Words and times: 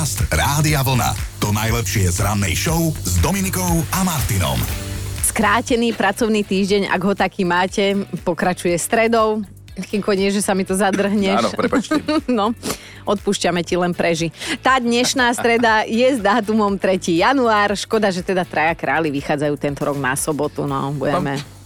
Podcast 0.00 0.32
Rádia 0.32 0.80
Vlna. 0.80 1.12
To 1.44 1.52
najlepšie 1.52 2.08
z 2.08 2.24
rannej 2.24 2.56
show 2.56 2.88
s 3.04 3.20
Dominikou 3.20 3.84
a 3.92 4.00
Martinom. 4.00 4.56
Skrátený 5.20 5.92
pracovný 5.92 6.40
týždeň, 6.40 6.88
ak 6.88 7.02
ho 7.04 7.12
taký 7.12 7.44
máte, 7.44 8.08
pokračuje 8.24 8.80
stredou. 8.80 9.44
Kým 9.76 10.00
nie, 10.16 10.32
že 10.32 10.40
sa 10.40 10.56
mi 10.56 10.64
to 10.64 10.72
zadrhneš. 10.72 11.44
Áno, 11.44 11.52
prepačte. 11.52 12.00
no, 12.32 12.56
odpúšťame 13.04 13.60
ti 13.60 13.76
len 13.76 13.92
preži. 13.92 14.32
Tá 14.64 14.80
dnešná 14.80 15.36
streda 15.36 15.84
je 15.84 16.16
s 16.16 16.24
dátumom 16.24 16.80
3. 16.80 16.96
január. 17.20 17.76
Škoda, 17.76 18.08
že 18.08 18.24
teda 18.24 18.48
traja 18.48 18.72
králi 18.72 19.12
vychádzajú 19.12 19.52
tento 19.60 19.84
rok 19.84 20.00
na 20.00 20.16
sobotu. 20.16 20.64
No, 20.64 20.96
budeme... 20.96 21.36
No 21.36 21.59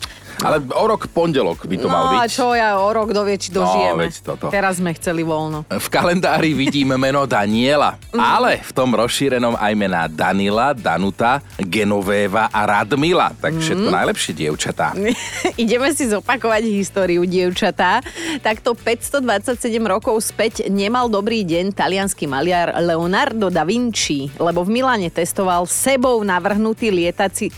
ale 0.45 0.61
o 0.61 0.85
rok 0.85 1.09
pondelok 1.09 1.65
by 1.65 1.77
to 1.81 1.89
no, 1.89 1.93
mal 1.93 2.05
byť. 2.13 2.19
No 2.21 2.25
čo 2.29 2.47
ja, 2.53 2.77
o 2.77 2.89
rok 2.93 3.17
dovie, 3.17 3.41
či 3.41 3.49
dožijeme. 3.49 4.05
No, 4.05 4.05
veď 4.05 4.15
toto. 4.21 4.47
Teraz 4.53 4.77
sme 4.79 4.93
chceli 4.93 5.25
voľno. 5.25 5.65
V 5.65 5.89
kalendári 5.89 6.53
vidíme 6.53 7.01
meno 7.01 7.25
Daniela, 7.25 7.97
mm. 8.13 8.21
ale 8.21 8.61
v 8.61 8.71
tom 8.77 8.93
rozšírenom 8.93 9.57
aj 9.57 9.73
mená 9.73 10.05
Danila, 10.07 10.77
Danuta, 10.77 11.41
Genovéva 11.57 12.53
a 12.53 12.61
Radmila. 12.69 13.33
Tak 13.41 13.57
všetko 13.57 13.89
mm. 13.89 13.95
najlepšie, 13.97 14.33
dievčatá. 14.37 14.93
Ideme 15.65 15.91
si 15.97 16.05
zopakovať 16.07 16.63
históriu, 16.69 17.25
dievčatá. 17.25 18.05
Takto 18.45 18.77
527 18.77 19.81
rokov 19.89 20.21
späť 20.21 20.69
nemal 20.69 21.09
dobrý 21.09 21.41
deň 21.43 21.73
talianský 21.73 22.29
maliar 22.29 22.77
Leonardo 22.85 23.49
da 23.49 23.65
Vinci, 23.65 24.29
lebo 24.37 24.61
v 24.67 24.81
Miláne 24.81 25.09
testoval 25.09 25.65
sebou 25.65 26.21
navrhnutý 26.21 26.93
lietaci, 26.93 27.49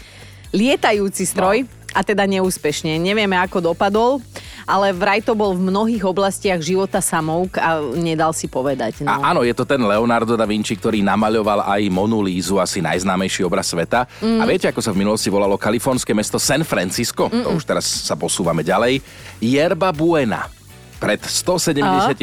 lietajúci 0.55 1.25
stroj. 1.27 1.67
No 1.67 1.76
a 1.97 2.05
teda 2.05 2.29
neúspešne. 2.29 3.01
Nevieme, 3.01 3.41
ako 3.41 3.73
dopadol, 3.73 4.21
ale 4.69 4.93
vraj 4.93 5.25
to 5.25 5.33
bol 5.33 5.57
v 5.57 5.73
mnohých 5.73 6.05
oblastiach 6.05 6.61
života 6.61 7.01
samouk 7.01 7.57
a 7.57 7.81
nedal 7.97 8.37
si 8.37 8.45
povedať. 8.45 9.01
No. 9.01 9.09
A 9.09 9.33
áno, 9.33 9.41
je 9.41 9.57
to 9.57 9.65
ten 9.65 9.81
Leonardo 9.81 10.37
da 10.37 10.45
Vinci, 10.45 10.77
ktorý 10.77 11.01
namaľoval 11.01 11.65
aj 11.65 11.83
Monu 11.89 12.21
Lízu, 12.21 12.61
asi 12.61 12.85
najznámejší 12.85 13.49
obraz 13.49 13.73
sveta. 13.73 14.05
Mm. 14.21 14.41
A 14.41 14.45
viete, 14.45 14.69
ako 14.69 14.85
sa 14.85 14.93
v 14.93 15.01
minulosti 15.01 15.33
volalo 15.33 15.57
kalifornské 15.57 16.13
mesto 16.13 16.37
San 16.37 16.61
Francisco? 16.69 17.33
Mm-mm. 17.33 17.49
To 17.49 17.57
už 17.57 17.65
teraz 17.65 17.89
sa 17.89 18.13
posúvame 18.13 18.61
ďalej. 18.61 19.01
Yerba 19.41 19.89
Buena 19.97 20.66
pred 20.97 21.21
177 21.21 22.17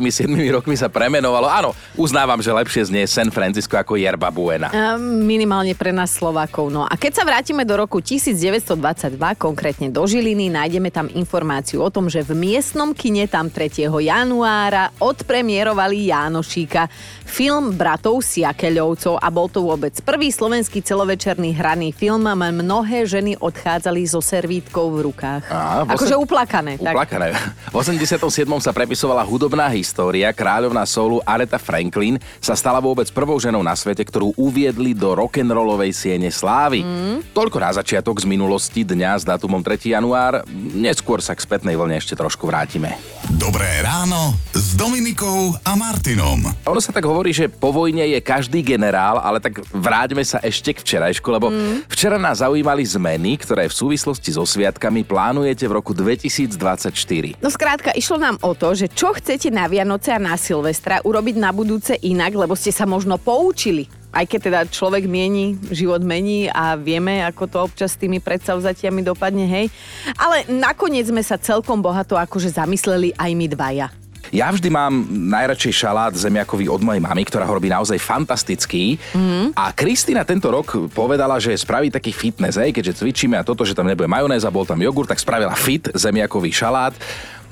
rokmi 0.49 0.73
sa 0.73 0.89
premenovalo. 0.89 1.45
Áno, 1.45 1.69
uznávam, 1.93 2.41
že 2.41 2.49
lepšie 2.49 2.89
znie 2.89 3.05
San 3.05 3.29
Francisco 3.29 3.77
ako 3.77 3.95
Yerba 3.95 4.33
Buena. 4.33 4.73
A 4.73 4.97
minimálne 4.99 5.77
pre 5.77 5.93
nás 5.93 6.13
Slovákov. 6.17 6.73
No 6.73 6.83
a 6.83 6.93
keď 6.97 7.21
sa 7.21 7.23
vrátime 7.23 7.63
do 7.63 7.77
roku 7.77 8.01
1922, 8.01 9.13
konkrétne 9.37 9.93
do 9.93 10.01
Žiliny, 10.03 10.49
nájdeme 10.49 10.89
tam 10.89 11.05
informáciu 11.13 11.85
o 11.85 11.89
tom, 11.93 12.09
že 12.09 12.25
v 12.25 12.33
miestnom 12.33 12.97
kine 12.97 13.29
tam 13.29 13.53
3. 13.53 13.85
januára 13.85 14.89
odpremierovali 14.97 16.09
Jánošíka, 16.09 16.89
film 17.29 17.77
bratov 17.77 18.25
Siakeľovcov 18.25 19.21
a 19.21 19.27
bol 19.29 19.49
to 19.49 19.65
vôbec 19.65 19.93
prvý 20.01 20.33
slovenský 20.33 20.81
celovečerný 20.81 21.53
hraný 21.53 21.93
film. 21.93 22.25
Mnohé 22.29 23.05
ženy 23.05 23.37
odchádzali 23.37 24.01
so 24.09 24.21
servítkou 24.21 24.93
v 24.93 25.09
rukách. 25.09 25.43
Á, 25.49 25.85
akože 25.85 26.17
uplakané. 26.17 26.81
Uplakané. 26.81 27.33
Tak. 27.33 27.73
V 27.73 27.75
87 27.81 28.62
sa 28.63 28.71
prepisovala 28.71 29.27
hudobná 29.27 29.67
história. 29.75 30.31
Kráľovná 30.31 30.87
soulu 30.87 31.19
Aretha 31.27 31.59
Franklin 31.59 32.15
sa 32.39 32.55
stala 32.55 32.79
vôbec 32.79 33.11
prvou 33.11 33.35
ženou 33.35 33.59
na 33.59 33.75
svete, 33.75 34.07
ktorú 34.07 34.31
uviedli 34.39 34.95
do 34.95 35.11
rock'n'rollovej 35.11 35.91
siene 35.91 36.31
slávy. 36.31 36.87
Mm. 36.87 37.35
Toľko 37.35 37.59
na 37.59 37.75
začiatok 37.75 38.23
z 38.23 38.25
minulosti 38.31 38.87
dňa 38.87 39.19
s 39.19 39.27
dátumom 39.27 39.59
3. 39.59 39.99
január. 39.99 40.47
Neskôr 40.79 41.19
sa 41.19 41.35
k 41.35 41.43
spätnej 41.43 41.75
vlne 41.75 41.99
ešte 41.99 42.15
trošku 42.15 42.47
vrátime. 42.47 42.95
Dobré 43.35 43.83
ráno 43.83 44.31
s 44.55 44.79
Dominikou 44.79 45.59
a 45.67 45.75
Martinom. 45.75 46.47
Ono 46.63 46.79
sa 46.79 46.95
tak 46.95 47.03
hovorí, 47.03 47.35
že 47.35 47.51
po 47.51 47.75
vojne 47.75 48.07
je 48.15 48.23
každý 48.23 48.63
generál, 48.63 49.19
ale 49.19 49.43
tak 49.43 49.59
vráťme 49.75 50.23
sa 50.23 50.39
ešte 50.39 50.71
k 50.71 50.79
včerajšku, 50.79 51.27
lebo 51.27 51.51
mm. 51.51 51.91
včera 51.91 52.15
nás 52.15 52.39
zaujímali 52.39 52.87
zmeny, 52.87 53.35
ktoré 53.43 53.67
v 53.67 53.75
súvislosti 53.75 54.31
so 54.31 54.47
sviatkami 54.47 55.03
plánujete 55.03 55.67
v 55.67 55.75
roku 55.75 55.91
2024. 55.91 57.43
No 57.43 57.51
skrátka, 57.51 57.91
išlo 57.91 58.15
nám 58.15 58.39
o 58.39 58.52
to, 58.53 58.73
že 58.73 58.87
čo 58.89 59.13
chcete 59.13 59.53
na 59.53 59.69
Vianoce 59.69 60.13
a 60.13 60.21
na 60.21 60.37
Silvestra 60.37 61.01
urobiť 61.03 61.35
na 61.37 61.53
budúce 61.53 61.97
inak, 62.01 62.33
lebo 62.33 62.53
ste 62.53 62.71
sa 62.73 62.87
možno 62.87 63.19
poučili 63.19 63.85
aj 64.13 64.29
keď 64.29 64.39
teda 64.45 64.59
človek 64.69 65.09
mieni, 65.09 65.57
život 65.73 66.05
mení 66.05 66.45
a 66.45 66.77
vieme, 66.77 67.25
ako 67.25 67.49
to 67.49 67.57
občas 67.65 67.97
s 67.97 67.99
tými 67.99 68.21
predsavzatiami 68.21 69.01
dopadne, 69.01 69.49
hej. 69.49 69.73
Ale 70.21 70.45
nakoniec 70.53 71.09
sme 71.09 71.25
sa 71.25 71.41
celkom 71.41 71.81
bohato 71.81 72.13
akože 72.13 72.53
zamysleli 72.53 73.17
aj 73.17 73.31
my 73.33 73.47
dvaja. 73.49 73.89
Ja 74.33 74.49
vždy 74.49 74.65
mám 74.73 75.05
najradšej 75.29 75.73
šalát 75.85 76.13
zemiakový 76.17 76.65
od 76.65 76.81
mojej 76.81 76.97
mamy, 76.97 77.21
ktorá 77.21 77.45
ho 77.45 77.53
robí 77.53 77.69
naozaj 77.69 78.01
fantastický. 78.01 78.97
Mm. 79.13 79.53
A 79.53 79.69
Kristina 79.75 80.25
tento 80.25 80.49
rok 80.49 80.89
povedala, 80.89 81.37
že 81.37 81.53
spraví 81.53 81.93
taký 81.93 82.09
fitness, 82.09 82.57
hej, 82.57 82.73
keďže 82.73 83.03
cvičíme 83.03 83.37
a 83.37 83.45
toto, 83.45 83.61
že 83.61 83.77
tam 83.77 83.85
nebude 83.85 84.09
majonéza, 84.09 84.49
bol 84.49 84.65
tam 84.65 84.81
jogurt, 84.81 85.11
tak 85.11 85.21
spravila 85.21 85.53
fit 85.53 85.85
zemiakový 85.93 86.49
šalát. 86.49 86.97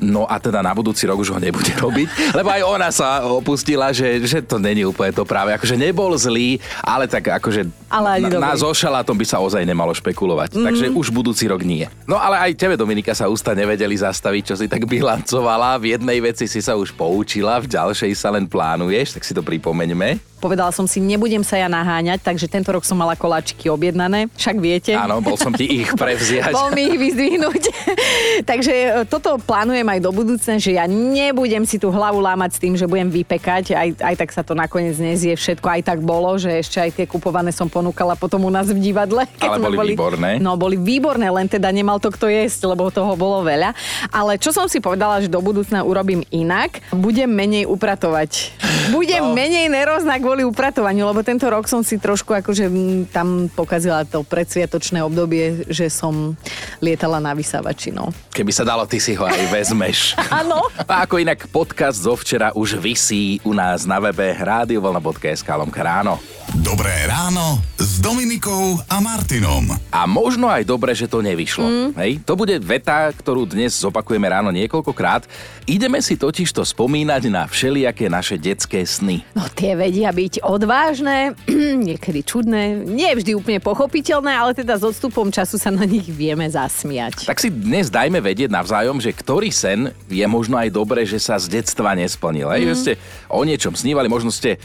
No 0.01 0.25
a 0.25 0.41
teda 0.41 0.65
na 0.65 0.73
budúci 0.73 1.05
rok 1.05 1.21
už 1.21 1.29
ho 1.29 1.39
nebude 1.39 1.69
robiť, 1.85 2.33
lebo 2.33 2.49
aj 2.49 2.61
ona 2.65 2.89
sa 2.89 3.21
opustila, 3.29 3.93
že, 3.93 4.25
že 4.25 4.41
to 4.41 4.57
není 4.57 4.81
úplne 4.81 5.13
to 5.13 5.21
práve. 5.21 5.53
Akože 5.53 5.77
nebol 5.77 6.09
zlý, 6.17 6.57
ale 6.81 7.05
tak 7.05 7.29
akože 7.37 7.69
ale 7.85 8.25
na, 8.25 8.41
na 8.41 8.53
so 8.57 8.73
šalátom 8.73 9.13
by 9.13 9.25
sa 9.29 9.37
ozaj 9.37 9.61
nemalo 9.61 9.93
špekulovať. 9.93 10.57
Mm. 10.57 10.65
Takže 10.65 10.85
už 10.97 11.07
budúci 11.13 11.45
rok 11.45 11.61
nie. 11.61 11.85
No 12.09 12.17
ale 12.17 12.41
aj 12.49 12.57
tebe, 12.57 12.73
Dominika, 12.73 13.13
sa 13.13 13.29
ústa 13.29 13.53
nevedeli 13.53 13.93
zastaviť, 13.93 14.43
čo 14.51 14.55
si 14.57 14.65
tak 14.65 14.89
bilancovala. 14.91 15.77
V 15.77 15.93
jednej 15.93 16.17
veci 16.17 16.49
si 16.49 16.65
sa 16.65 16.73
už 16.73 16.97
poučila, 16.97 17.61
v 17.61 17.69
ďalšej 17.69 18.11
sa 18.17 18.33
len 18.33 18.49
plánuješ, 18.49 19.21
tak 19.21 19.23
si 19.27 19.37
to 19.37 19.45
pripomeňme. 19.45 20.30
Povedala 20.41 20.73
som 20.73 20.89
si, 20.89 20.97
nebudem 20.97 21.45
sa 21.45 21.61
ja 21.61 21.69
naháňať, 21.69 22.25
takže 22.25 22.49
tento 22.49 22.73
rok 22.73 22.81
som 22.81 22.97
mala 22.97 23.13
koláčiky 23.13 23.69
objednané, 23.69 24.25
však 24.33 24.57
viete. 24.57 24.97
Áno, 24.97 25.21
bol 25.21 25.37
som 25.37 25.53
ti 25.53 25.85
ich 25.85 25.93
prevziať. 26.01 26.49
bol 26.49 26.73
mi 26.73 26.89
ich 26.89 26.97
vyzdvihnúť. 26.97 27.63
takže 28.49 28.73
e, 28.73 28.89
toto 29.05 29.37
plánujem 29.37 29.85
aj 29.85 29.99
do 30.01 30.09
budúcna, 30.09 30.57
že 30.57 30.81
ja 30.81 30.89
nebudem 30.89 31.61
si 31.69 31.77
tú 31.77 31.93
hlavu 31.93 32.17
lámať 32.17 32.57
s 32.57 32.59
tým, 32.59 32.73
že 32.73 32.89
budem 32.89 33.13
vypekať, 33.13 33.77
aj, 33.77 33.89
aj 34.01 34.15
tak 34.17 34.29
sa 34.33 34.41
to 34.41 34.57
nakoniec 34.57 34.97
nezie 34.97 35.37
všetko, 35.37 35.67
aj 35.69 35.81
tak 35.85 35.99
bolo, 36.01 36.33
že 36.41 36.57
ešte 36.57 36.81
aj 36.81 36.89
tie 36.97 37.05
kupované 37.05 37.53
som 37.53 37.69
ponúkala 37.69 38.17
potom 38.17 38.41
u 38.41 38.49
nás 38.49 38.65
v 38.65 38.81
divadle. 38.81 39.29
Keď 39.37 39.45
Ale 39.45 39.61
boli, 39.61 39.77
boli 39.77 39.93
výborné. 39.93 40.29
No, 40.41 40.57
boli 40.57 40.81
výborné, 40.81 41.29
len 41.29 41.45
teda 41.45 41.69
nemal 41.69 42.01
to 42.01 42.09
kto 42.09 42.25
jesť, 42.25 42.65
lebo 42.65 42.89
toho 42.89 43.13
bolo 43.13 43.45
veľa. 43.45 43.77
Ale 44.09 44.41
čo 44.41 44.49
som 44.49 44.65
si 44.65 44.81
povedala, 44.81 45.21
že 45.21 45.29
do 45.29 45.37
budúcna 45.37 45.85
urobím 45.85 46.25
inak, 46.33 46.81
budem 46.89 47.29
menej 47.29 47.69
upratovať. 47.69 48.31
Budem 48.95 49.29
no. 49.29 49.37
menej 49.37 49.69
neroznak 49.69 50.25
kvôli 50.31 50.47
upratovaniu, 50.47 51.11
lebo 51.11 51.27
tento 51.27 51.43
rok 51.43 51.67
som 51.67 51.83
si 51.83 51.99
trošku 51.99 52.31
akože 52.31 52.71
tam 53.11 53.51
pokazila 53.51 54.07
to 54.07 54.23
predsviatočné 54.23 55.03
obdobie, 55.03 55.67
že 55.67 55.91
som 55.91 56.39
lietala 56.79 57.19
na 57.19 57.35
vysávači. 57.35 57.91
No. 57.91 58.15
Keby 58.31 58.55
sa 58.55 58.63
dalo, 58.63 58.87
ty 58.87 58.95
si 58.95 59.11
ho 59.11 59.27
aj 59.27 59.51
vezmeš. 59.51 60.15
Áno. 60.39 60.71
A 60.87 61.03
ako 61.03 61.19
inak 61.19 61.51
podcast 61.51 61.99
zo 61.99 62.15
včera 62.15 62.55
už 62.55 62.79
vysí 62.79 63.43
u 63.43 63.51
nás 63.51 63.83
na 63.83 63.99
webe 63.99 64.31
radiovolna.sk 64.39 65.51
lomka 65.51 65.83
ráno. 65.83 66.15
Dobré 66.59 67.07
ráno 67.07 67.63
s 67.79 68.03
Dominikou 68.03 68.75
a 68.91 68.99
Martinom. 68.99 69.71
A 69.87 70.03
možno 70.03 70.51
aj 70.51 70.67
dobre, 70.67 70.91
že 70.91 71.07
to 71.07 71.23
nevyšlo. 71.23 71.63
Mm. 71.63 71.89
Hej? 71.95 72.11
To 72.27 72.35
bude 72.35 72.59
veta, 72.59 73.07
ktorú 73.07 73.47
dnes 73.47 73.71
zopakujeme 73.79 74.27
ráno 74.27 74.51
niekoľkokrát. 74.51 75.31
Ideme 75.63 76.03
si 76.03 76.19
totiž 76.19 76.51
to 76.51 76.67
spomínať 76.67 77.31
na 77.31 77.47
všelijaké 77.47 78.11
naše 78.11 78.35
detské 78.35 78.83
sny. 78.83 79.23
No 79.31 79.47
tie 79.47 79.79
vedia 79.79 80.11
byť 80.11 80.43
odvážne, 80.43 81.39
niekedy 81.87 82.19
čudné, 82.19 82.83
nie 82.83 83.15
vždy 83.15 83.31
úplne 83.31 83.63
pochopiteľné, 83.63 84.35
ale 84.35 84.51
teda 84.51 84.75
s 84.75 84.83
odstupom 84.83 85.31
času 85.31 85.55
sa 85.55 85.71
na 85.71 85.87
nich 85.87 86.11
vieme 86.11 86.51
zasmiať. 86.51 87.31
Tak 87.31 87.39
si 87.39 87.47
dnes 87.47 87.87
dajme 87.87 88.19
vedieť 88.19 88.51
navzájom, 88.51 88.99
že 88.99 89.15
ktorý 89.15 89.55
sen 89.55 89.95
je 90.11 90.27
možno 90.27 90.59
aj 90.59 90.67
dobre, 90.67 91.07
že 91.07 91.15
sa 91.15 91.39
z 91.39 91.47
detstva 91.63 91.95
nesplnil. 91.95 92.51
Mm. 92.51 92.53
Hej? 92.59 92.61
Že 92.67 92.75
ste 92.75 92.93
o 93.31 93.39
niečom 93.47 93.71
snívali, 93.71 94.11
možno 94.11 94.35
ste 94.35 94.59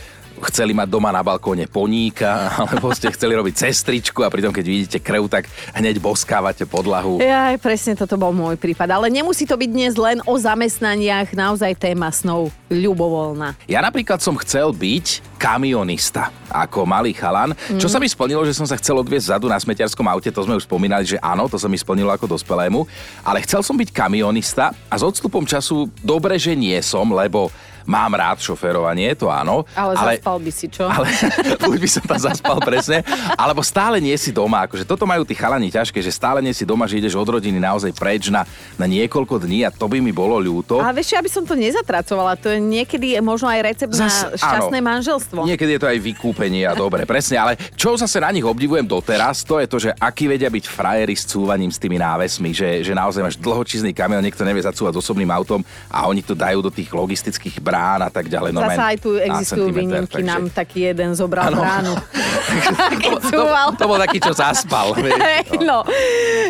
chceli 0.50 0.76
mať 0.76 0.88
doma 0.90 1.10
na 1.12 1.24
balkóne 1.24 1.64
poníka, 1.70 2.50
alebo 2.62 2.92
ste 2.92 3.12
chceli 3.12 3.36
robiť 3.36 3.54
cestričku 3.66 4.20
a 4.24 4.32
pritom 4.32 4.52
keď 4.52 4.64
vidíte 4.64 4.98
krv, 5.00 5.28
tak 5.30 5.48
hneď 5.76 6.00
boskávate 6.00 6.68
podlahu. 6.68 7.18
Ja, 7.20 7.54
presne 7.56 7.96
toto 7.96 8.20
bol 8.20 8.34
môj 8.36 8.60
prípad. 8.60 8.92
Ale 8.92 9.08
nemusí 9.08 9.48
to 9.48 9.56
byť 9.56 9.70
dnes 9.70 9.94
len 9.96 10.20
o 10.24 10.34
zamestnaniach, 10.36 11.32
naozaj 11.32 11.76
téma 11.78 12.12
snov 12.12 12.52
ľubovoľná. 12.68 13.54
Ja 13.70 13.80
napríklad 13.80 14.18
som 14.20 14.34
chcel 14.40 14.74
byť 14.74 15.36
kamionista 15.36 16.32
ako 16.48 16.88
malý 16.88 17.12
chalan, 17.12 17.52
mm. 17.52 17.78
čo 17.78 17.86
sa 17.86 18.00
mi 18.00 18.08
splnilo, 18.08 18.42
že 18.48 18.56
som 18.56 18.64
sa 18.64 18.78
chcel 18.80 18.96
odviezť 18.96 19.36
zadu 19.36 19.46
na 19.46 19.60
smetiarskom 19.60 20.06
aute, 20.08 20.32
to 20.32 20.42
sme 20.42 20.56
už 20.56 20.64
spomínali, 20.64 21.04
že 21.04 21.20
áno, 21.20 21.46
to 21.46 21.60
sa 21.60 21.68
mi 21.68 21.76
splnilo 21.76 22.08
ako 22.08 22.26
dospelému, 22.38 22.88
ale 23.20 23.44
chcel 23.44 23.60
som 23.60 23.76
byť 23.76 23.92
kamionista 23.92 24.72
a 24.88 24.94
s 24.96 25.02
odstupom 25.04 25.44
času 25.44 25.92
dobre, 26.00 26.40
že 26.40 26.56
nie 26.56 26.78
som, 26.80 27.04
lebo 27.12 27.52
mám 27.86 28.12
rád 28.12 28.42
šoferovanie, 28.42 29.14
to 29.14 29.30
áno. 29.30 29.64
Ale, 29.72 29.94
ale 29.94 30.18
zaspal 30.18 30.36
by 30.42 30.52
si, 30.52 30.66
čo? 30.66 30.84
Ale 30.90 31.06
buď 31.70 31.78
by 31.78 31.88
som 31.88 32.04
tam 32.04 32.20
zaspal 32.20 32.58
presne, 32.60 33.06
alebo 33.38 33.62
stále 33.62 34.02
nie 34.02 34.14
si 34.18 34.34
doma. 34.34 34.66
Akože 34.66 34.82
toto 34.82 35.06
majú 35.06 35.22
tí 35.22 35.32
chalani 35.32 35.70
ťažké, 35.70 36.02
že 36.02 36.10
stále 36.10 36.42
nie 36.42 36.52
si 36.52 36.66
doma, 36.66 36.90
že 36.90 36.98
ideš 36.98 37.14
od 37.14 37.38
rodiny 37.38 37.62
naozaj 37.62 37.94
preč 37.94 38.28
na, 38.28 38.42
na 38.76 38.84
niekoľko 38.84 39.46
dní 39.46 39.64
a 39.64 39.70
to 39.70 39.86
by 39.86 40.02
mi 40.02 40.10
bolo 40.10 40.36
ľúto. 40.36 40.82
A 40.82 40.90
vieš, 40.90 41.14
aby 41.16 41.30
som 41.30 41.46
to 41.46 41.54
nezatracovala, 41.54 42.36
to 42.36 42.50
je 42.52 42.58
niekedy 42.58 43.16
možno 43.22 43.48
aj 43.48 43.60
recept 43.62 43.94
Zas, 43.94 44.26
na 44.26 44.36
šťastné 44.36 44.78
áno, 44.82 44.88
manželstvo. 44.90 45.38
Niekedy 45.46 45.78
je 45.78 45.80
to 45.80 45.88
aj 45.88 45.98
vykúpenie 46.02 46.66
a 46.66 46.74
dobre, 46.74 47.06
presne, 47.06 47.38
ale 47.38 47.54
čo 47.78 47.94
zase 47.94 48.18
na 48.18 48.34
nich 48.34 48.44
obdivujem 48.44 48.84
doteraz, 48.84 49.46
to 49.46 49.62
je 49.62 49.66
to, 49.70 49.78
že 49.78 49.90
aký 49.94 50.26
vedia 50.26 50.50
byť 50.50 50.64
frajeri 50.66 51.14
s 51.14 51.24
cúvaním 51.30 51.70
s 51.70 51.78
tými 51.78 51.96
návesmi, 51.96 52.50
že, 52.50 52.82
že 52.82 52.92
naozaj 52.92 53.22
máš 53.22 53.36
dlhočízny 53.38 53.94
kamion, 53.94 54.20
niekto 54.20 54.42
nevie 54.42 54.66
zacúvať 54.66 54.98
osobným 54.98 55.30
autom 55.30 55.62
a 55.86 56.10
oni 56.10 56.26
to 56.26 56.34
dajú 56.34 56.58
do 56.58 56.74
tých 56.74 56.90
logistických 56.90 57.62
brán 57.62 57.75
a 57.76 58.10
tak 58.10 58.32
ďalej. 58.32 58.50
No 58.56 58.60
Zasa 58.64 58.84
aj 58.94 58.96
tu 58.98 59.10
existujú 59.20 59.68
výnimky, 59.70 60.22
takže... 60.22 60.28
nám 60.28 60.44
taký 60.50 60.90
jeden 60.90 61.12
zobral 61.12 61.52
ano. 61.52 61.60
bránu. 61.60 61.92
to, 63.04 63.18
to, 63.20 63.40
to, 63.76 63.84
bol 63.84 63.98
taký, 64.00 64.18
čo 64.22 64.32
zaspal. 64.32 64.96
no. 65.68 65.84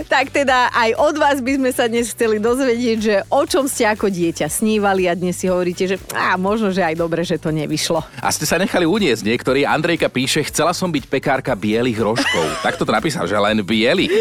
Tak 0.07 0.31
teda 0.31 0.71
aj 0.71 0.91
od 0.97 1.15
vás 1.19 1.39
by 1.43 1.53
sme 1.59 1.71
sa 1.75 1.91
dnes 1.91 2.13
chceli 2.13 2.39
dozvedieť, 2.39 2.99
že 2.99 3.15
o 3.33 3.43
čom 3.45 3.67
ste 3.67 3.89
ako 3.89 4.09
dieťa 4.09 4.47
snívali 4.47 5.11
a 5.11 5.17
dnes 5.17 5.37
si 5.37 5.51
hovoríte, 5.51 5.85
že 5.89 5.97
á, 6.15 6.39
možno, 6.39 6.71
že 6.71 6.85
aj 6.85 6.95
dobre, 6.97 7.27
že 7.27 7.41
to 7.41 7.51
nevyšlo. 7.51 8.01
A 8.23 8.29
ste 8.31 8.47
sa 8.47 8.61
nechali 8.61 8.87
uniesť 8.87 9.23
niektorí. 9.27 9.67
Andrejka 9.67 10.07
píše, 10.13 10.45
chcela 10.47 10.71
som 10.71 10.89
byť 10.89 11.05
pekárka 11.11 11.53
bielých 11.57 11.99
rožkov. 11.99 12.47
tak 12.65 12.79
to 12.79 12.85
napísal, 12.87 13.27
že 13.27 13.37
len 13.37 13.61
bielých. 13.65 14.13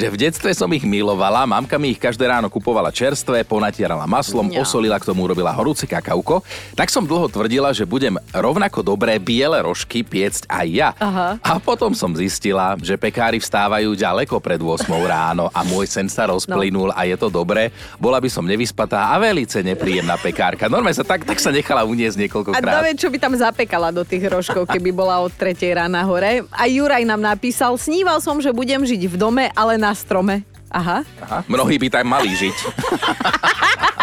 Že 0.00 0.08
v 0.10 0.16
detstve 0.16 0.50
som 0.54 0.70
ich 0.74 0.82
milovala, 0.82 1.46
mamka 1.46 1.78
mi 1.78 1.94
ich 1.94 2.00
každé 2.00 2.26
ráno 2.26 2.50
kupovala 2.50 2.90
čerstvé, 2.90 3.46
ponatierala 3.46 4.06
maslom, 4.06 4.50
ja. 4.50 4.62
osolila 4.62 4.98
k 4.98 5.06
tomu 5.06 5.26
urobila 5.26 5.54
horúce 5.54 5.86
kakauko. 5.86 6.42
Tak 6.74 6.90
som 6.90 7.06
dlho 7.06 7.30
tvrdila, 7.30 7.70
že 7.70 7.86
budem 7.86 8.18
rovnako 8.34 8.82
dobré 8.82 9.16
biele 9.22 9.62
rožky 9.62 10.02
piecť 10.02 10.50
aj 10.50 10.66
ja. 10.70 10.90
Aha. 10.98 11.38
A 11.38 11.62
potom 11.62 11.94
som 11.94 12.10
zistila, 12.12 12.74
že 12.82 12.98
pekári 12.98 13.38
vstávajú 13.38 13.94
ďaleko 13.94 14.42
pred 14.42 14.58
8 14.58 14.90
ráno 15.06 15.46
a 15.54 15.60
môj 15.62 15.86
sen 15.86 16.10
sa 16.10 16.26
rozplynul 16.26 16.90
no. 16.90 16.96
a 16.96 17.06
je 17.06 17.14
to 17.14 17.30
dobré. 17.30 17.70
Bola 17.96 18.18
by 18.18 18.26
som 18.26 18.42
nevyspatá 18.42 19.14
a 19.14 19.18
velice 19.22 19.62
nepríjemná 19.62 20.18
pekárka. 20.18 20.66
Normálne 20.66 20.98
sa 20.98 21.06
tak, 21.06 21.22
tak 21.22 21.38
sa 21.38 21.54
nechala 21.54 21.86
uniesť 21.86 22.26
niekoľkokrát. 22.26 22.66
A 22.66 22.78
neviem, 22.82 22.98
čo 22.98 23.06
by 23.08 23.18
tam 23.22 23.34
zapekala 23.38 23.94
do 23.94 24.02
tých 24.02 24.26
rožkov, 24.26 24.66
keby 24.66 24.90
bola 24.90 25.22
od 25.22 25.30
3 25.30 25.54
rána 25.78 26.02
hore. 26.02 26.42
A 26.50 26.66
Juraj 26.66 27.06
nám 27.06 27.22
napísal, 27.22 27.78
sníval 27.78 28.18
som, 28.18 28.42
že 28.42 28.50
budem 28.50 28.82
žiť 28.82 29.06
v 29.06 29.16
dome, 29.16 29.44
ale 29.54 29.78
na 29.78 29.94
strome. 29.94 30.42
Aha. 30.74 31.06
Aha. 31.22 31.38
Mnohí 31.46 31.78
by 31.78 31.86
tam 31.86 32.10
mali 32.10 32.34
žiť. 32.34 32.56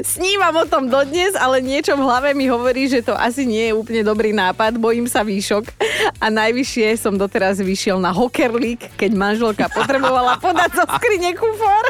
Snívam 0.00 0.56
o 0.56 0.64
tom 0.64 0.88
dodnes, 0.88 1.36
ale 1.36 1.60
niečo 1.60 1.92
v 1.92 2.04
hlave 2.04 2.32
mi 2.32 2.48
hovorí, 2.48 2.88
že 2.88 3.04
to 3.04 3.12
asi 3.12 3.44
nie 3.44 3.68
je 3.68 3.76
úplne 3.76 4.00
dobrý 4.00 4.32
nápad. 4.32 4.80
Bojím 4.80 5.04
sa 5.04 5.20
výšok. 5.20 5.68
A 6.16 6.32
najvyššie 6.32 6.96
som 6.96 7.20
doteraz 7.20 7.60
vyšiel 7.60 8.00
na 8.00 8.08
hokerlík, 8.08 8.96
keď 8.96 9.10
manželka 9.12 9.66
potrebovala 9.68 10.40
podať 10.44 10.80
zo 10.80 10.84
skrine 10.96 11.36
kufor. 11.36 11.84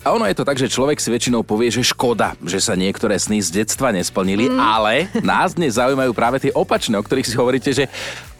A 0.00 0.16
ono 0.16 0.24
je 0.24 0.32
to 0.32 0.48
tak, 0.48 0.56
že 0.56 0.72
človek 0.72 0.96
si 0.96 1.12
väčšinou 1.12 1.44
povie, 1.44 1.68
že 1.68 1.84
škoda, 1.84 2.32
že 2.40 2.56
sa 2.56 2.72
niektoré 2.72 3.20
sny 3.20 3.44
z 3.44 3.60
detstva 3.60 3.92
nesplnili, 3.92 4.48
mm. 4.48 4.56
ale 4.56 5.12
nás 5.20 5.52
dnes 5.52 5.76
zaujímajú 5.76 6.16
práve 6.16 6.40
tie 6.40 6.52
opačné, 6.56 6.96
o 6.96 7.04
ktorých 7.04 7.28
si 7.28 7.36
hovoríte, 7.36 7.68
že 7.76 7.84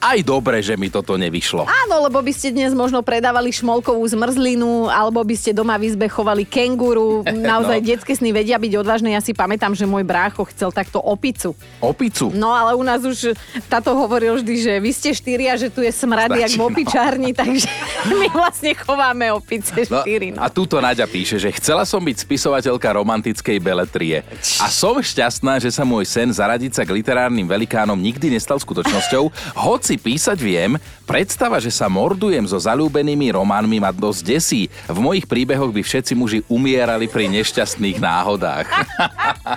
aj 0.01 0.19
dobre, 0.25 0.65
že 0.65 0.75
mi 0.81 0.89
toto 0.89 1.15
nevyšlo. 1.15 1.69
Áno, 1.69 1.97
lebo 2.09 2.19
by 2.25 2.33
ste 2.33 2.51
dnes 2.51 2.73
možno 2.73 3.05
predávali 3.05 3.53
šmolkovú 3.53 4.01
zmrzlinu, 4.09 4.89
alebo 4.89 5.21
by 5.21 5.37
ste 5.37 5.53
doma 5.53 5.77
v 5.77 5.93
izbe 5.93 6.09
chovali 6.09 6.49
kenguru. 6.49 7.23
Naozaj 7.53 7.79
no. 7.79 7.87
detské 7.87 8.13
sny 8.17 8.33
vedia 8.33 8.57
byť 8.57 8.73
odvážne. 8.81 9.13
Ja 9.13 9.21
si 9.21 9.37
pamätám, 9.37 9.77
že 9.77 9.85
môj 9.85 10.03
brácho 10.03 10.43
chcel 10.51 10.73
takto 10.73 10.99
opicu. 10.99 11.53
Opicu? 11.85 12.33
No 12.33 12.57
ale 12.57 12.73
u 12.75 12.83
nás 12.83 13.05
už 13.05 13.37
táto 13.69 13.93
hovoril 13.93 14.41
vždy, 14.41 14.55
že 14.59 14.73
vy 14.81 14.91
ste 14.91 15.11
štyria, 15.13 15.55
že 15.61 15.69
tu 15.69 15.85
je 15.85 15.93
smrad 15.93 16.33
jak 16.33 16.57
v 16.57 16.63
opičárni, 16.65 17.31
no. 17.33 17.39
takže 17.45 17.69
my 18.09 18.27
vlastne 18.33 18.73
chováme 18.75 19.31
opice 19.37 19.85
no, 19.87 20.01
štyri. 20.03 20.33
No. 20.33 20.41
A 20.43 20.49
túto 20.49 20.81
Naďa 20.81 21.05
píše, 21.05 21.37
že 21.37 21.53
chcela 21.55 21.85
som 21.85 22.01
byť 22.01 22.17
spisovateľka 22.25 22.89
romantickej 22.97 23.59
beletrie. 23.61 24.25
A 24.65 24.67
som 24.73 24.97
šťastná, 24.97 25.61
že 25.61 25.69
sa 25.69 25.85
môj 25.85 26.09
sen 26.09 26.33
zaradiť 26.33 26.73
sa 26.81 26.83
k 26.89 26.97
literárnym 26.97 27.45
velikánom 27.45 28.01
nikdy 28.01 28.33
nestal 28.33 28.57
skutočnosťou, 28.57 29.29
hoci 29.61 29.90
hoci 29.91 29.99
písať 29.99 30.39
viem, 30.39 30.79
predstava, 31.03 31.59
že 31.59 31.75
sa 31.75 31.91
mordujem 31.91 32.47
so 32.47 32.55
zalúbenými 32.55 33.35
románmi 33.35 33.83
ma 33.83 33.91
dosť 33.91 34.23
desí. 34.23 34.71
V 34.87 35.03
mojich 35.03 35.27
príbehoch 35.27 35.75
by 35.75 35.83
všetci 35.83 36.15
muži 36.15 36.47
umierali 36.47 37.11
pri 37.11 37.27
nešťastných 37.27 37.99
náhodách. 37.99 38.71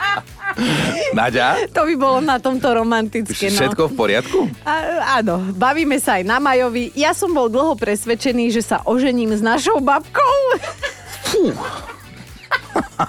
Nadia? 1.18 1.69
To 1.69 1.85
by 1.85 1.94
bolo 1.94 2.18
na 2.25 2.41
tomto 2.41 2.65
romantické. 2.65 3.53
No. 3.53 3.62
Všetko 3.62 3.83
v 3.89 3.94
poriadku? 3.94 4.39
A, 4.65 4.74
áno, 5.21 5.53
bavíme 5.53 6.01
sa 6.01 6.18
aj 6.18 6.25
na 6.25 6.41
Majovi. 6.41 6.89
Ja 6.97 7.13
som 7.13 7.29
bol 7.29 7.45
dlho 7.45 7.77
presvedčený, 7.77 8.50
že 8.50 8.65
sa 8.65 8.81
ožením 8.89 9.38
s 9.38 9.41
našou 9.45 9.77
babkou. 9.86 10.38
Fú. 11.29 11.53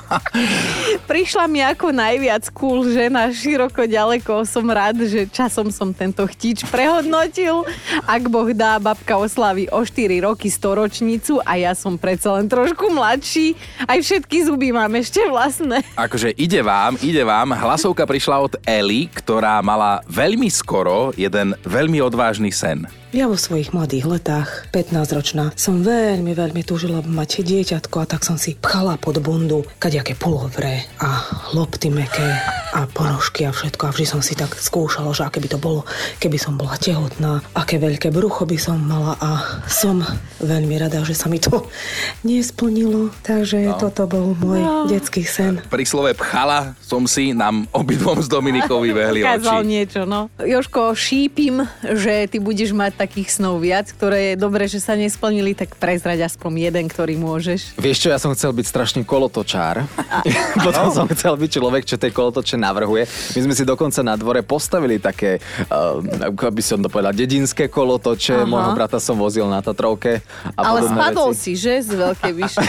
Prišla 1.11 1.45
mi 1.47 1.61
ako 1.61 1.93
najviac 1.95 2.49
cool 2.55 2.87
žena 2.89 3.31
široko 3.31 3.85
ďaleko. 3.85 4.45
Som 4.49 4.71
rád, 4.71 5.05
že 5.07 5.29
časom 5.29 5.71
som 5.71 5.93
tento 5.95 6.25
chtič 6.25 6.67
prehodnotil. 6.69 7.67
Ak 8.05 8.27
Boh 8.29 8.51
dá, 8.57 8.81
babka 8.83 9.19
oslaví 9.21 9.69
o 9.71 9.83
4 9.83 10.25
roky 10.25 10.49
storočnicu 10.51 11.41
a 11.45 11.59
ja 11.61 11.73
som 11.77 11.97
predsa 12.01 12.35
len 12.41 12.51
trošku 12.51 12.91
mladší. 12.93 13.55
Aj 13.85 13.99
všetky 13.99 14.49
zuby 14.49 14.71
mám 14.75 14.93
ešte 14.97 15.23
vlastné. 15.29 15.85
Akože 15.95 16.35
ide 16.35 16.61
vám, 16.65 16.99
ide 17.05 17.23
vám. 17.23 17.55
Hlasovka 17.55 18.07
prišla 18.09 18.37
od 18.43 18.55
Eli, 18.65 19.09
ktorá 19.13 19.61
mala 19.61 20.03
veľmi 20.11 20.49
skoro 20.49 21.13
jeden 21.15 21.55
veľmi 21.63 22.01
odvážny 22.03 22.51
sen. 22.51 23.04
Ja 23.15 23.31
vo 23.31 23.39
svojich 23.39 23.71
mladých 23.71 24.11
letách, 24.11 24.75
15-ročná, 24.75 25.55
som 25.55 25.87
veľmi, 25.87 26.35
veľmi 26.35 26.67
túžila 26.67 26.99
mať 26.99 27.47
dieťatko 27.47 28.03
a 28.03 28.11
tak 28.11 28.27
som 28.27 28.35
si 28.35 28.59
pchala 28.59 28.99
pod 28.99 29.23
bundu 29.23 29.63
kadejaké 29.79 30.19
pulovre 30.19 30.83
a 30.99 31.23
lopty 31.55 31.95
meké 31.95 32.27
a 32.75 32.91
ponožky 32.91 33.47
a 33.47 33.55
všetko. 33.55 33.87
A 33.87 33.95
vždy 33.95 34.07
som 34.11 34.19
si 34.19 34.35
tak 34.35 34.59
skúšala, 34.59 35.15
že 35.15 35.23
aké 35.23 35.39
by 35.39 35.49
to 35.55 35.59
bolo, 35.63 35.87
keby 36.19 36.43
som 36.43 36.59
bola 36.59 36.75
tehotná, 36.75 37.39
aké 37.55 37.79
veľké 37.79 38.11
brucho 38.11 38.43
by 38.43 38.59
som 38.59 38.83
mala 38.83 39.15
a 39.23 39.63
som 39.71 40.03
veľmi 40.43 40.75
rada, 40.83 41.07
že 41.07 41.15
sa 41.15 41.31
mi 41.31 41.39
to 41.39 41.71
nesplnilo. 42.27 43.15
Takže 43.23 43.71
no. 43.71 43.79
toto 43.79 44.11
bol 44.11 44.35
môj 44.35 44.59
no. 44.59 44.91
detský 44.91 45.23
sen. 45.23 45.63
Pri 45.71 45.87
slove 45.87 46.11
pchala 46.19 46.75
som 46.83 47.07
si 47.07 47.31
nám 47.31 47.71
obidvom 47.71 48.19
s 48.19 48.27
Dominikou 48.27 48.83
vyvehli 48.87 49.23
oči. 49.23 49.63
niečo, 49.63 50.03
no. 50.03 50.27
Joško, 50.43 50.99
šípim, 50.99 51.63
že 51.87 52.27
ty 52.27 52.43
budeš 52.43 52.75
mať 52.75 52.99
takých 52.99 53.39
snov 53.39 53.63
viac, 53.63 53.87
ktoré 53.95 54.35
je 54.35 54.37
dobre, 54.41 54.67
že 54.67 54.83
sa 54.83 54.99
nesplnili, 54.99 55.55
tak 55.55 55.79
prezrať 55.79 56.27
aspoň 56.27 56.73
jeden, 56.73 56.85
ktorý 56.91 57.15
môžeš. 57.15 57.79
Vieš 57.79 57.99
čo, 58.03 58.09
ja 58.11 58.19
som 58.19 58.35
chcel 58.35 58.51
byť 58.51 58.67
strašne 58.67 59.01
kolotočár. 59.07 59.87
Potom 60.67 60.91
no. 60.91 60.95
som 60.95 61.07
chcel 61.13 61.39
byť 61.39 61.51
človek, 61.55 61.83
čo 61.87 62.01
tej 62.01 62.11
kolotoče 62.11 62.64
navrhuje. 62.65 63.05
My 63.37 63.41
sme 63.51 63.55
si 63.55 63.65
dokonca 63.69 64.01
na 64.01 64.17
dvore 64.17 64.41
postavili 64.41 64.97
také, 64.97 65.39
uh, 65.69 66.01
ako 66.33 66.49
by 66.49 66.63
som 66.65 66.81
to 66.81 66.89
povedal, 66.89 67.13
dedinské 67.13 67.69
kolotoče. 67.69 68.45
Aha. 68.45 68.49
Môjho 68.49 68.73
brata 68.73 68.97
som 68.97 69.21
vozil 69.21 69.45
na 69.45 69.61
Tatrovke. 69.61 70.25
A 70.57 70.61
Ale 70.65 70.89
spadol 70.89 71.37
veci. 71.37 71.53
si, 71.53 71.61
že? 71.61 71.85
Z 71.85 71.93
veľkej 71.93 72.33
výšky. 72.33 72.67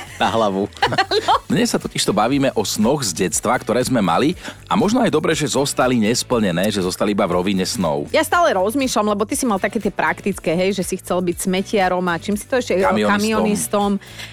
na 0.22 0.28
hlavu. 0.28 0.68
no. 0.68 1.34
Dnes 1.48 1.72
sa 1.72 1.80
totiž 1.80 2.04
to 2.04 2.12
bavíme 2.12 2.52
o 2.52 2.62
snoch 2.62 3.04
z 3.04 3.26
detstva, 3.26 3.56
ktoré 3.56 3.80
sme 3.84 4.04
mali 4.04 4.36
a 4.68 4.76
možno 4.76 5.00
aj 5.04 5.10
dobre, 5.12 5.32
že 5.32 5.48
zostali 5.48 6.00
nesplnené, 6.00 6.68
že 6.72 6.80
zostali 6.84 7.12
iba 7.12 7.24
v 7.28 7.36
rovine 7.36 7.64
snov. 7.64 8.08
Ja 8.10 8.24
stále 8.24 8.56
rozmýšľam, 8.56 9.12
lebo 9.12 9.24
ty 9.28 9.36
si 9.36 9.44
mal 9.44 9.60
také 9.60 9.78
tie 9.78 9.92
praktické, 9.92 10.56
hej, 10.56 10.80
že 10.80 10.84
si 10.84 10.94
chcel 10.98 11.20
byť 11.20 11.36
smetiarom 11.48 12.04
a 12.08 12.16
čím 12.16 12.36
si 12.36 12.48
to 12.48 12.58
ešte... 12.58 12.80
Kamionistom. 12.80 13.12
kamionistom. 13.12 13.90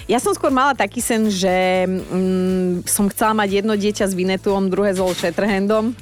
Ja 0.07 0.17
som 0.23 0.31
skôr 0.31 0.49
mala 0.49 0.73
taký 0.73 1.03
sen, 1.03 1.27
že 1.27 1.85
mm, 1.85 2.87
som 2.87 3.05
chcela 3.11 3.35
mať 3.35 3.61
jedno 3.61 3.75
dieťa 3.75 4.05
s 4.07 4.13
Vinetuom, 4.15 4.71
druhé 4.71 4.88
Old 4.97 5.13
Shatterhandom. 5.13 5.93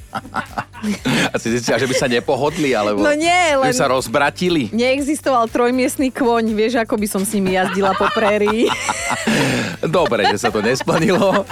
A 1.28 1.36
si 1.36 1.52
zistila, 1.52 1.76
že 1.76 1.90
by 1.90 1.94
sa 1.98 2.06
nepohodli, 2.06 2.72
alebo 2.72 3.02
no 3.02 3.12
nie, 3.12 3.44
len 3.58 3.68
by 3.68 3.74
sa 3.74 3.90
rozbratili. 3.90 4.70
Neexistoval 4.72 5.50
trojmiestný 5.50 6.08
kvoň, 6.14 6.54
vieš, 6.54 6.80
ako 6.80 6.94
by 6.96 7.06
som 7.10 7.22
s 7.26 7.34
nimi 7.36 7.58
jazdila 7.58 7.92
po 7.98 8.08
prérii. 8.14 8.70
Dobre, 9.98 10.30
že 10.30 10.38
sa 10.38 10.48
to 10.54 10.62
nesplnilo. 10.62 11.44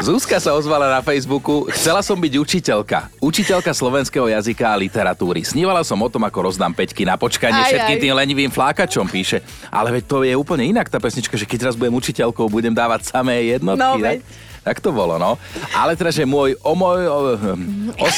Zuzka 0.00 0.40
sa 0.40 0.56
ozvala 0.56 0.88
na 0.88 1.00
Facebooku. 1.04 1.68
Chcela 1.76 2.00
som 2.00 2.16
byť 2.16 2.32
učiteľka. 2.40 3.12
Učiteľka 3.20 3.70
slovenského 3.76 4.26
jazyka 4.32 4.72
a 4.72 4.76
literatúry. 4.80 5.44
Snívala 5.44 5.84
som 5.84 6.00
o 6.00 6.08
tom, 6.08 6.24
ako 6.24 6.50
rozdám 6.50 6.72
peťky 6.72 7.04
na 7.04 7.20
počkanie 7.20 7.60
aj, 7.60 7.70
všetkým 7.72 7.96
aj. 7.96 8.02
tým 8.02 8.14
lenivým 8.16 8.50
flákačom, 8.50 9.06
píše. 9.12 9.44
Ale 9.68 9.92
veď 9.92 10.02
to 10.08 10.16
je 10.24 10.32
úplne 10.32 10.64
inak 10.64 10.88
tá 10.88 10.96
pesnička, 10.96 11.36
že 11.36 11.44
keď 11.44 11.72
raz 11.72 11.74
budem 11.76 11.92
učiteľkou, 11.92 12.48
budem 12.48 12.72
dávať 12.72 13.12
samé 13.12 13.52
jednotky. 13.52 13.80
No, 13.80 14.00
veď. 14.00 14.24
Tak 14.24 14.49
to 14.80 14.90
bolo, 14.92 15.16
no. 15.16 15.40
Ale 15.72 15.96
teda, 15.96 16.12
že 16.12 16.28
môj, 16.28 16.56
o 16.60 16.72
môj... 16.76 17.00
O, 17.08 17.18
os... 18.04 18.16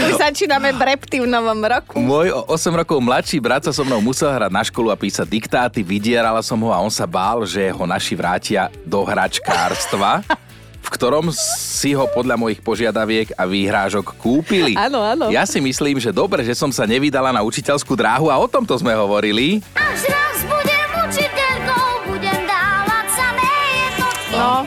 Už 0.00 0.14
začíname 0.28 0.72
brepty 0.76 1.24
v 1.24 1.28
novom 1.28 1.60
roku. 1.64 1.96
Môj 2.00 2.32
8 2.48 2.80
rokov 2.84 3.00
mladší 3.00 3.40
brat 3.40 3.64
sa 3.64 3.72
so 3.72 3.84
mnou 3.84 4.04
musel 4.04 4.28
hrať 4.28 4.52
na 4.52 4.62
školu 4.64 4.92
a 4.92 4.96
písať 4.96 5.26
diktáty, 5.26 5.80
vydierala 5.80 6.44
som 6.44 6.60
ho 6.60 6.70
a 6.72 6.80
on 6.80 6.92
sa 6.92 7.08
bál, 7.08 7.44
že 7.48 7.72
ho 7.72 7.84
naši 7.88 8.12
vrátia 8.16 8.68
do 8.84 9.00
hračkárstva. 9.04 10.24
v 10.80 10.88
ktorom 10.88 11.28
si 11.36 11.92
ho 11.92 12.08
podľa 12.10 12.40
mojich 12.40 12.64
požiadaviek 12.64 13.36
a 13.36 13.44
výhrážok 13.44 14.16
kúpili. 14.16 14.74
Áno, 14.74 15.04
áno. 15.04 15.28
Ja 15.28 15.44
si 15.44 15.60
myslím, 15.60 16.00
že 16.00 16.10
dobre, 16.10 16.42
že 16.42 16.56
som 16.56 16.72
sa 16.72 16.88
nevydala 16.88 17.30
na 17.30 17.44
učiteľskú 17.44 17.92
dráhu 17.94 18.32
a 18.32 18.40
o 18.40 18.48
tomto 18.48 18.74
sme 18.80 18.96
hovorili. 18.96 19.60
Až 19.76 20.08
raz 20.08 20.59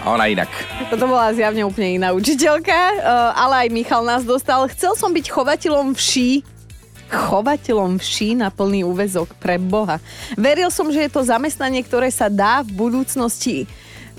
ona 0.01 0.25
inak. 0.29 0.50
toto 0.89 1.05
bola 1.05 1.33
zjavne 1.33 1.62
úplne 1.65 2.01
iná 2.01 2.09
učiteľka, 2.15 2.73
eh, 2.73 3.00
ale 3.38 3.67
aj 3.67 3.69
Michal 3.69 4.01
nás 4.01 4.25
dostal. 4.25 4.65
Chcel 4.71 4.97
som 4.97 5.13
byť 5.13 5.25
chovateľom 5.29 5.93
vší, 5.93 6.41
chovateľom 7.13 8.01
vší 8.01 8.33
na 8.33 8.50
plný 8.50 8.81
úvezok 8.81 9.38
pre 9.38 9.62
Boha. 9.62 10.01
Veril 10.33 10.73
som, 10.73 10.89
že 10.89 11.05
je 11.05 11.12
to 11.13 11.21
zamestnanie, 11.21 11.85
ktoré 11.85 12.09
sa 12.09 12.25
dá 12.25 12.65
v 12.65 12.73
budúcnosti 12.73 13.69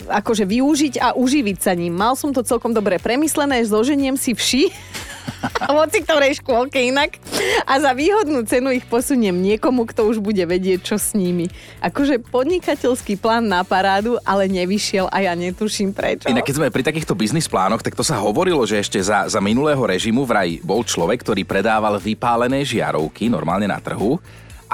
akože 0.09 0.45
využiť 0.45 1.01
a 1.01 1.09
uživiť 1.17 1.59
sa 1.59 1.73
ním. 1.73 1.95
Mal 1.97 2.15
som 2.19 2.31
to 2.35 2.45
celkom 2.45 2.77
dobre 2.77 3.01
premyslené, 3.01 3.65
zoženiem 3.65 4.19
si 4.19 4.37
vši 4.37 4.63
hoci 5.77 6.05
ktorej 6.05 6.41
škôlke 6.41 6.77
inak 6.81 7.17
a 7.65 7.81
za 7.81 7.93
výhodnú 7.97 8.45
cenu 8.45 8.73
ich 8.75 8.85
posuniem 8.85 9.35
niekomu, 9.35 9.89
kto 9.89 10.09
už 10.09 10.21
bude 10.21 10.43
vedieť, 10.45 10.95
čo 10.95 10.97
s 11.01 11.17
nimi. 11.17 11.49
Akože 11.81 12.21
podnikateľský 12.21 13.17
plán 13.21 13.49
na 13.49 13.65
parádu, 13.65 14.21
ale 14.25 14.49
nevyšiel 14.49 15.09
a 15.09 15.25
ja 15.25 15.33
netuším 15.33 15.93
prečo. 15.93 16.29
Inak 16.29 16.45
keď 16.45 16.57
sme 16.61 16.75
pri 16.75 16.85
takýchto 16.85 17.17
biznis 17.17 17.49
plánoch, 17.49 17.85
tak 17.85 17.97
to 17.97 18.05
sa 18.05 18.21
hovorilo, 18.21 18.65
že 18.65 18.81
ešte 18.81 19.01
za, 19.01 19.27
za 19.29 19.41
minulého 19.41 19.81
režimu 19.81 20.25
vraj 20.29 20.61
bol 20.61 20.85
človek, 20.85 21.25
ktorý 21.25 21.43
predával 21.45 21.97
vypálené 22.01 22.65
žiarovky 22.65 23.29
normálne 23.29 23.69
na 23.69 23.81
trhu. 23.81 24.21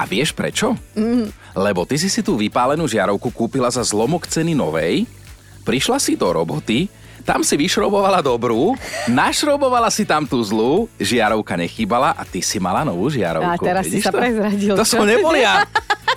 A 0.01 0.09
vieš 0.09 0.33
prečo? 0.33 0.73
Mm. 0.97 1.29
Lebo 1.53 1.85
ty 1.85 1.93
si 2.01 2.09
si 2.09 2.25
tú 2.25 2.33
vypálenú 2.33 2.89
žiarovku 2.89 3.29
kúpila 3.29 3.69
za 3.69 3.85
zlomok 3.85 4.25
ceny 4.25 4.57
novej, 4.57 5.05
prišla 5.61 6.01
si 6.01 6.17
do 6.17 6.25
roboty, 6.25 6.89
tam 7.21 7.45
si 7.45 7.53
vyšrobovala 7.53 8.25
dobrú, 8.25 8.73
našrobovala 9.05 9.93
si 9.93 10.09
tam 10.09 10.25
tú 10.25 10.41
zlú, 10.41 10.89
žiarovka 10.97 11.53
nechýbala 11.53 12.17
a 12.17 12.25
ty 12.25 12.41
si 12.41 12.57
mala 12.57 12.81
novú 12.81 13.13
žiarovku. 13.13 13.61
A 13.61 13.67
teraz 13.69 13.85
si 13.85 14.01
Vidíš 14.01 14.09
sa 14.09 14.11
prezradil, 14.11 14.73
To 14.73 14.81
som 14.81 15.05
nebol 15.05 15.37
ja. 15.37 15.69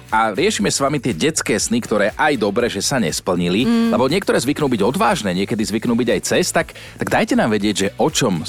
A 0.09 0.33
riešime 0.33 0.73
s 0.73 0.81
vami 0.81 0.97
tie 0.97 1.13
detské 1.13 1.61
sny, 1.61 1.85
ktoré 1.85 2.17
aj 2.17 2.41
dobre, 2.41 2.73
že 2.73 2.81
sa 2.81 2.97
nesplnili, 2.97 3.69
mm. 3.69 3.93
lebo 3.93 4.09
niektoré 4.09 4.41
zvyknú 4.41 4.65
byť 4.71 4.81
odvážne, 4.81 5.37
niekedy 5.37 5.61
zvyknú 5.61 5.93
byť 5.93 6.09
aj 6.09 6.21
cez, 6.25 6.45
tak, 6.55 6.73
tak 6.73 7.09
dajte 7.13 7.37
nám 7.37 7.53
vedieť, 7.53 7.75
že 7.77 7.89
o 8.01 8.09
čom 8.09 8.41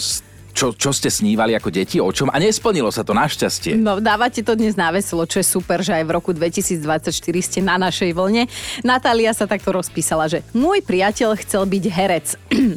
čo, 0.55 0.71
čo 0.71 0.95
ste 0.95 1.11
snívali 1.11 1.51
ako 1.51 1.67
deti, 1.67 1.99
o 1.99 2.07
čom 2.07 2.31
a 2.31 2.39
nesplnilo 2.39 2.87
sa 2.87 3.03
to 3.03 3.11
našťastie. 3.11 3.75
No, 3.75 3.99
dávate 3.99 4.39
to 4.39 4.55
dnes 4.55 4.79
na 4.79 4.87
veselo, 4.89 5.27
čo 5.27 5.43
je 5.43 5.45
super, 5.45 5.83
že 5.83 5.91
aj 5.91 6.03
v 6.07 6.11
roku 6.15 6.31
2024 6.31 7.11
ste 7.43 7.59
na 7.59 7.75
našej 7.75 8.15
vlne. 8.15 8.47
Natália 8.79 9.35
sa 9.35 9.51
takto 9.51 9.75
rozpísala, 9.75 10.31
že 10.31 10.47
môj 10.55 10.79
priateľ 10.79 11.35
chcel 11.43 11.67
byť 11.67 11.83
herec 11.91 12.27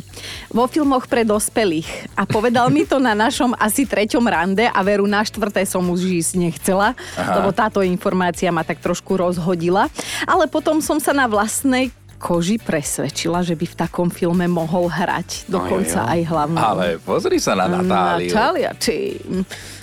vo 0.58 0.66
filmoch 0.66 1.06
pre 1.06 1.22
dospelých 1.22 2.18
a 2.18 2.26
povedal 2.26 2.66
mi 2.74 2.82
to 2.82 2.98
na 2.98 3.14
našom 3.14 3.54
asi 3.54 3.86
treťom 3.86 4.26
rande 4.26 4.66
a 4.66 4.80
veru 4.82 5.06
na 5.06 5.22
štvrté 5.22 5.62
som 5.62 5.86
už 5.86 6.02
ísť 6.02 6.32
nechcela, 6.34 6.98
Aha. 7.14 7.38
lebo 7.38 7.54
táto 7.54 7.78
informácia 7.86 8.50
ma 8.50 8.66
tak 8.66 8.82
trošku 8.82 9.14
rozhodila. 9.14 9.86
Ale 10.26 10.50
potom 10.50 10.82
som 10.82 10.98
sa 10.98 11.14
na 11.14 11.30
vlastnej 11.30 11.94
koži 12.18 12.58
presvedčila, 12.58 13.46
že 13.46 13.54
by 13.54 13.66
v 13.66 13.76
takom 13.78 14.10
filme 14.10 14.44
mohol 14.50 14.90
hrať. 14.90 15.46
Dokonca 15.46 16.10
aj 16.10 16.20
hlavnú. 16.26 16.58
Ale 16.58 16.86
pozri 16.98 17.38
sa 17.38 17.54
na 17.54 17.70
Natáliu. 17.70 18.34
Natália, 18.34 18.70
ty 18.74 19.16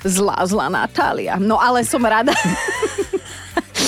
zlá, 0.04 0.44
zlá 0.44 0.68
Natália. 0.68 1.40
No 1.40 1.58
ale 1.58 1.88
som 1.88 2.04
rada, 2.04 2.36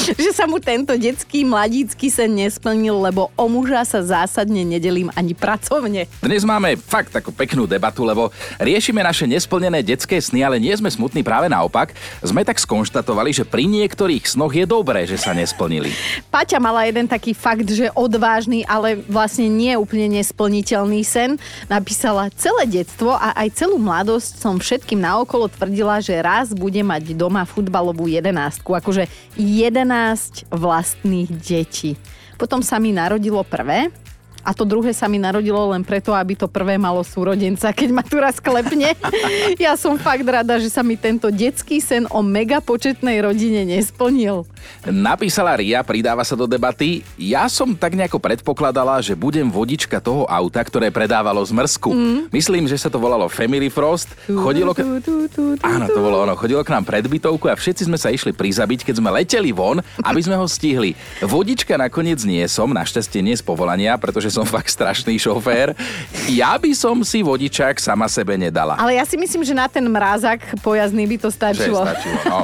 že 0.15 0.31
sa 0.31 0.47
mu 0.47 0.55
tento 0.61 0.95
detský 0.95 1.43
mladícky 1.43 2.07
sen 2.07 2.31
nesplnil, 2.31 2.95
lebo 2.95 3.27
o 3.35 3.45
muža 3.51 3.83
sa 3.83 3.99
zásadne 3.99 4.63
nedelím 4.63 5.11
ani 5.19 5.35
pracovne. 5.35 6.07
Dnes 6.23 6.47
máme 6.47 6.79
fakt 6.79 7.11
takú 7.11 7.35
peknú 7.35 7.67
debatu, 7.67 8.07
lebo 8.07 8.31
riešime 8.55 9.03
naše 9.03 9.27
nesplnené 9.27 9.83
detské 9.83 10.15
sny, 10.23 10.47
ale 10.47 10.63
nie 10.63 10.71
sme 10.79 10.87
smutní 10.87 11.27
práve 11.27 11.51
naopak. 11.51 11.91
Sme 12.23 12.47
tak 12.47 12.55
skonštatovali, 12.55 13.35
že 13.35 13.43
pri 13.43 13.67
niektorých 13.67 14.23
snoch 14.23 14.55
je 14.55 14.63
dobré, 14.63 15.03
že 15.03 15.19
sa 15.19 15.35
nesplnili. 15.35 15.91
Paťa 16.31 16.63
mala 16.63 16.87
jeden 16.87 17.11
taký 17.11 17.35
fakt, 17.35 17.67
že 17.67 17.91
odvážny, 17.91 18.63
ale 18.63 19.03
vlastne 19.11 19.51
nie 19.51 19.75
úplne 19.75 20.23
nesplniteľný 20.23 21.03
sen. 21.03 21.35
Napísala 21.67 22.31
celé 22.39 22.63
detstvo 22.79 23.11
a 23.11 23.35
aj 23.35 23.59
celú 23.59 23.75
mladosť 23.75 24.39
som 24.39 24.55
všetkým 24.55 25.03
naokolo 25.03 25.51
tvrdila, 25.51 25.99
že 25.99 26.15
raz 26.23 26.55
bude 26.55 26.79
mať 26.79 27.11
doma 27.11 27.43
futbalovú 27.43 28.07
jedenástku. 28.07 28.71
Akože 28.71 29.09
11 29.97 30.53
vlastných 30.53 31.29
detí. 31.41 31.97
Potom 32.37 32.61
sa 32.61 32.77
mi 32.77 32.93
narodilo 32.93 33.41
prvé 33.41 33.89
a 34.47 34.55
to 34.55 34.63
druhé 34.63 34.95
sa 34.95 35.11
mi 35.11 35.19
narodilo 35.19 35.59
len 35.75 35.83
preto, 35.83 36.15
aby 36.15 36.31
to 36.39 36.47
prvé 36.47 36.79
malo 36.79 37.03
súrodenca, 37.03 37.75
keď 37.75 37.89
ma 37.91 37.99
tu 37.99 38.15
raz 38.15 38.39
klepne. 38.39 38.95
Ja 39.57 39.73
som 39.73 39.97
fakt 39.97 40.23
rada, 40.23 40.61
že 40.61 40.69
sa 40.69 40.85
mi 40.85 40.95
tento 40.95 41.27
detský 41.33 41.81
sen 41.81 42.05
o 42.13 42.21
mega 42.21 42.61
početnej 42.61 43.19
rodine 43.25 43.65
nesplnil. 43.65 44.45
Napísala 44.85 45.57
Ria, 45.57 45.81
pridáva 45.81 46.21
sa 46.23 46.37
do 46.37 46.45
debaty. 46.45 47.01
Ja 47.17 47.49
som 47.51 47.73
tak 47.73 47.97
nejako 47.97 48.21
predpokladala, 48.21 49.01
že 49.01 49.17
budem 49.17 49.49
vodička 49.49 49.97
toho 49.97 50.29
auta, 50.29 50.61
ktoré 50.61 50.93
predávalo 50.93 51.41
zmrzku. 51.41 51.89
Mm. 51.91 52.19
Myslím, 52.29 52.63
že 52.69 52.77
sa 52.77 52.87
to 52.87 53.01
volalo 53.01 53.27
Family 53.27 53.67
Frost. 53.67 54.13
Chodilo 54.29 54.71
k... 54.77 54.85
Áno, 55.65 55.85
to 55.89 55.99
bolo 55.99 56.23
ono. 56.23 56.37
Chodilo 56.37 56.61
k 56.63 56.71
nám 56.71 56.85
pred 56.85 57.03
bytovku 57.03 57.49
a 57.49 57.57
všetci 57.57 57.89
sme 57.89 57.97
sa 57.97 58.13
išli 58.13 58.31
prizabiť, 58.31 58.87
keď 58.87 58.95
sme 59.01 59.09
leteli 59.11 59.51
von, 59.51 59.81
aby 60.05 60.21
sme 60.21 60.37
ho 60.37 60.45
stihli. 60.45 60.93
Vodička 61.35 61.75
nakoniec 61.75 62.21
nie 62.23 62.45
som, 62.47 62.69
našťastie 62.71 63.25
nie 63.25 63.35
z 63.35 63.43
povolania, 63.43 63.97
pretože 63.97 64.36
som 64.37 64.45
fakt 64.57 64.69
strašný 64.69 65.17
šofér. 65.17 65.73
Ja 66.29 66.53
by 66.61 66.69
som 66.77 67.01
si 67.01 67.25
vodičák 67.25 67.81
sama 67.81 68.05
sebe 68.05 68.37
nedala. 68.37 68.77
Ale 68.77 68.93
ja 68.93 69.05
si 69.09 69.17
myslím, 69.17 69.41
že 69.41 69.57
na 69.57 69.65
ten 69.65 69.81
mrázak 69.81 70.61
pojazdný 70.61 71.09
by 71.09 71.17
to 71.17 71.29
Že 71.29 71.35
stačilo. 71.35 71.81
stačilo, 71.81 72.21
no. 72.29 72.39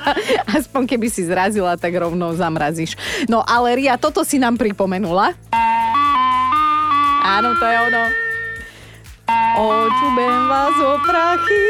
Aspoň 0.56 0.82
keby 0.88 1.12
si 1.12 1.28
zrazila, 1.28 1.76
tak 1.76 1.92
rovno 1.92 2.32
zamrazíš. 2.32 2.96
No 3.28 3.44
ale 3.44 3.76
Ria, 3.76 4.00
toto 4.00 4.24
si 4.24 4.40
nám 4.40 4.56
pripomenula. 4.56 5.36
Áno, 7.26 7.52
to 7.58 7.64
je 7.66 7.76
ono. 7.92 8.04
Očubem 9.58 10.36
vás 10.46 10.76
o 10.78 10.92
prachy. 11.02 11.66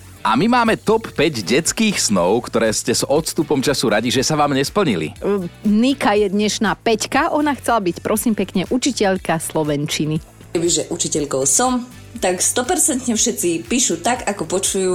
A 0.26 0.34
my 0.34 0.50
máme 0.50 0.74
top 0.74 1.14
5 1.14 1.46
detských 1.46 2.02
snov, 2.02 2.50
ktoré 2.50 2.74
ste 2.74 2.90
s 2.90 3.06
odstupom 3.06 3.62
času 3.62 3.94
radi, 3.94 4.10
že 4.10 4.26
sa 4.26 4.34
vám 4.34 4.58
nesplnili. 4.58 5.14
Nika 5.62 6.18
je 6.18 6.26
dnešná 6.26 6.74
Peťka, 6.82 7.30
ona 7.30 7.54
chcela 7.54 7.78
byť, 7.78 8.02
prosím 8.02 8.34
pekne, 8.34 8.66
učiteľka 8.66 9.38
slovenčiny. 9.38 10.18
Kebyže 10.50 10.90
učiteľkou 10.90 11.46
som, 11.46 11.86
tak 12.18 12.40
100% 12.40 13.08
všetci 13.12 13.68
píšu 13.68 14.00
tak, 14.00 14.26
ako 14.26 14.44
počujú 14.48 14.94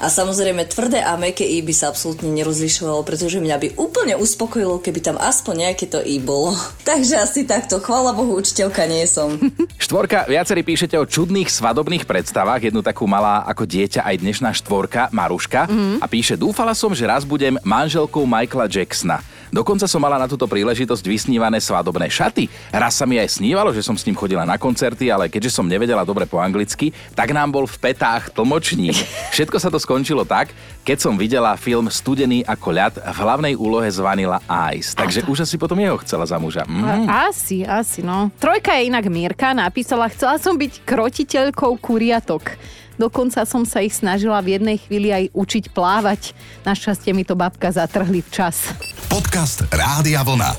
a 0.00 0.06
samozrejme 0.08 0.66
tvrdé 0.70 1.02
a 1.02 1.14
meké 1.20 1.44
i 1.44 1.60
by 1.60 1.74
sa 1.74 1.90
absolútne 1.92 2.30
nerozlišovalo, 2.32 3.02
pretože 3.04 3.42
mňa 3.42 3.56
by 3.58 3.68
úplne 3.76 4.14
uspokojilo, 4.16 4.80
keby 4.80 5.00
tam 5.02 5.16
aspoň 5.18 5.70
nejaké 5.70 5.90
to 5.90 6.00
i 6.00 6.22
bolo. 6.22 6.54
Takže 6.90 7.20
asi 7.20 7.44
takto, 7.44 7.82
chvála 7.82 8.14
Bohu, 8.14 8.38
učiteľka 8.38 8.86
nie 8.86 9.04
som. 9.04 9.36
Štvorka, 9.84 10.26
viacerí 10.30 10.62
píšete 10.62 10.96
o 10.96 11.08
čudných 11.08 11.50
svadobných 11.50 12.06
predstavách. 12.06 12.70
Jednu 12.70 12.80
takú 12.80 13.04
malá 13.10 13.42
ako 13.46 13.66
dieťa 13.66 14.06
aj 14.06 14.16
dnešná 14.22 14.50
štvorka, 14.54 15.10
Maruška. 15.10 15.66
Mm. 15.66 15.98
A 15.98 16.06
píše, 16.06 16.38
dúfala 16.38 16.72
som, 16.72 16.94
že 16.94 17.08
raz 17.08 17.26
budem 17.26 17.58
manželkou 17.66 18.22
Michaela 18.24 18.70
Jacksona. 18.70 19.20
Dokonca 19.50 19.90
som 19.90 19.98
mala 19.98 20.14
na 20.14 20.30
túto 20.30 20.46
príležitosť 20.46 21.02
vysnívané 21.02 21.58
svadobné 21.58 22.06
šaty. 22.06 22.46
Raz 22.70 22.94
sa 22.94 23.04
mi 23.06 23.18
aj 23.18 23.42
snívalo, 23.42 23.74
že 23.74 23.82
som 23.82 23.98
s 23.98 24.06
ním 24.06 24.14
chodila 24.14 24.46
na 24.46 24.54
koncerty, 24.54 25.10
ale 25.10 25.26
keďže 25.26 25.58
som 25.58 25.66
nevedela 25.66 26.06
dobre 26.06 26.24
po 26.24 26.38
anglicky, 26.38 26.94
tak 27.18 27.34
nám 27.34 27.50
bol 27.50 27.66
v 27.66 27.76
petách 27.82 28.30
tlmočník. 28.30 28.94
Všetko 29.34 29.58
sa 29.58 29.68
to 29.68 29.82
skončilo 29.82 30.22
tak, 30.22 30.54
keď 30.86 30.98
som 31.02 31.18
videla 31.18 31.58
film 31.58 31.90
Studený 31.90 32.46
ako 32.46 32.68
ľad 32.70 32.94
v 33.02 33.18
hlavnej 33.18 33.54
úlohe 33.58 33.90
z 33.90 33.98
Vanilla 33.98 34.38
Ice. 34.74 34.94
Takže 34.94 35.26
už 35.26 35.42
asi 35.42 35.58
potom 35.58 35.76
jeho 35.82 35.98
chcela 36.06 36.24
za 36.24 36.38
muža. 36.38 36.62
Mm. 36.70 37.10
Asi, 37.10 37.66
asi, 37.66 38.06
no. 38.06 38.30
Trojka 38.38 38.78
je 38.78 38.86
inak 38.86 39.10
Mírka, 39.10 39.50
napísala, 39.50 40.06
chcela 40.14 40.38
som 40.38 40.54
byť 40.54 40.86
krotiteľkou 40.86 41.74
kuriatok. 41.82 42.54
Dokonca 43.00 43.48
som 43.48 43.64
sa 43.64 43.80
ich 43.80 43.96
snažila 43.96 44.36
v 44.44 44.60
jednej 44.60 44.76
chvíli 44.76 45.08
aj 45.08 45.32
učiť 45.32 45.72
plávať. 45.72 46.36
Našťastie 46.68 47.16
mi 47.16 47.24
to 47.24 47.32
babka 47.32 47.72
zatrhli 47.72 48.20
včas. 48.20 48.76
Podcast 49.08 49.64
Rádia 49.72 50.20
Vlna. 50.20 50.52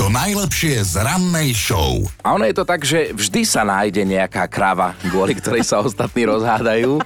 To 0.00 0.08
najlepšie 0.08 0.88
z 0.88 1.04
rannej 1.04 1.52
show. 1.52 2.00
A 2.24 2.32
ono 2.32 2.48
je 2.48 2.56
to 2.56 2.64
tak, 2.64 2.80
že 2.80 3.12
vždy 3.12 3.44
sa 3.44 3.60
nájde 3.60 4.08
nejaká 4.08 4.48
krava, 4.48 4.96
kvôli 5.12 5.36
ktorej 5.36 5.68
sa 5.68 5.84
ostatní 5.84 6.24
rozhádajú. 6.24 6.96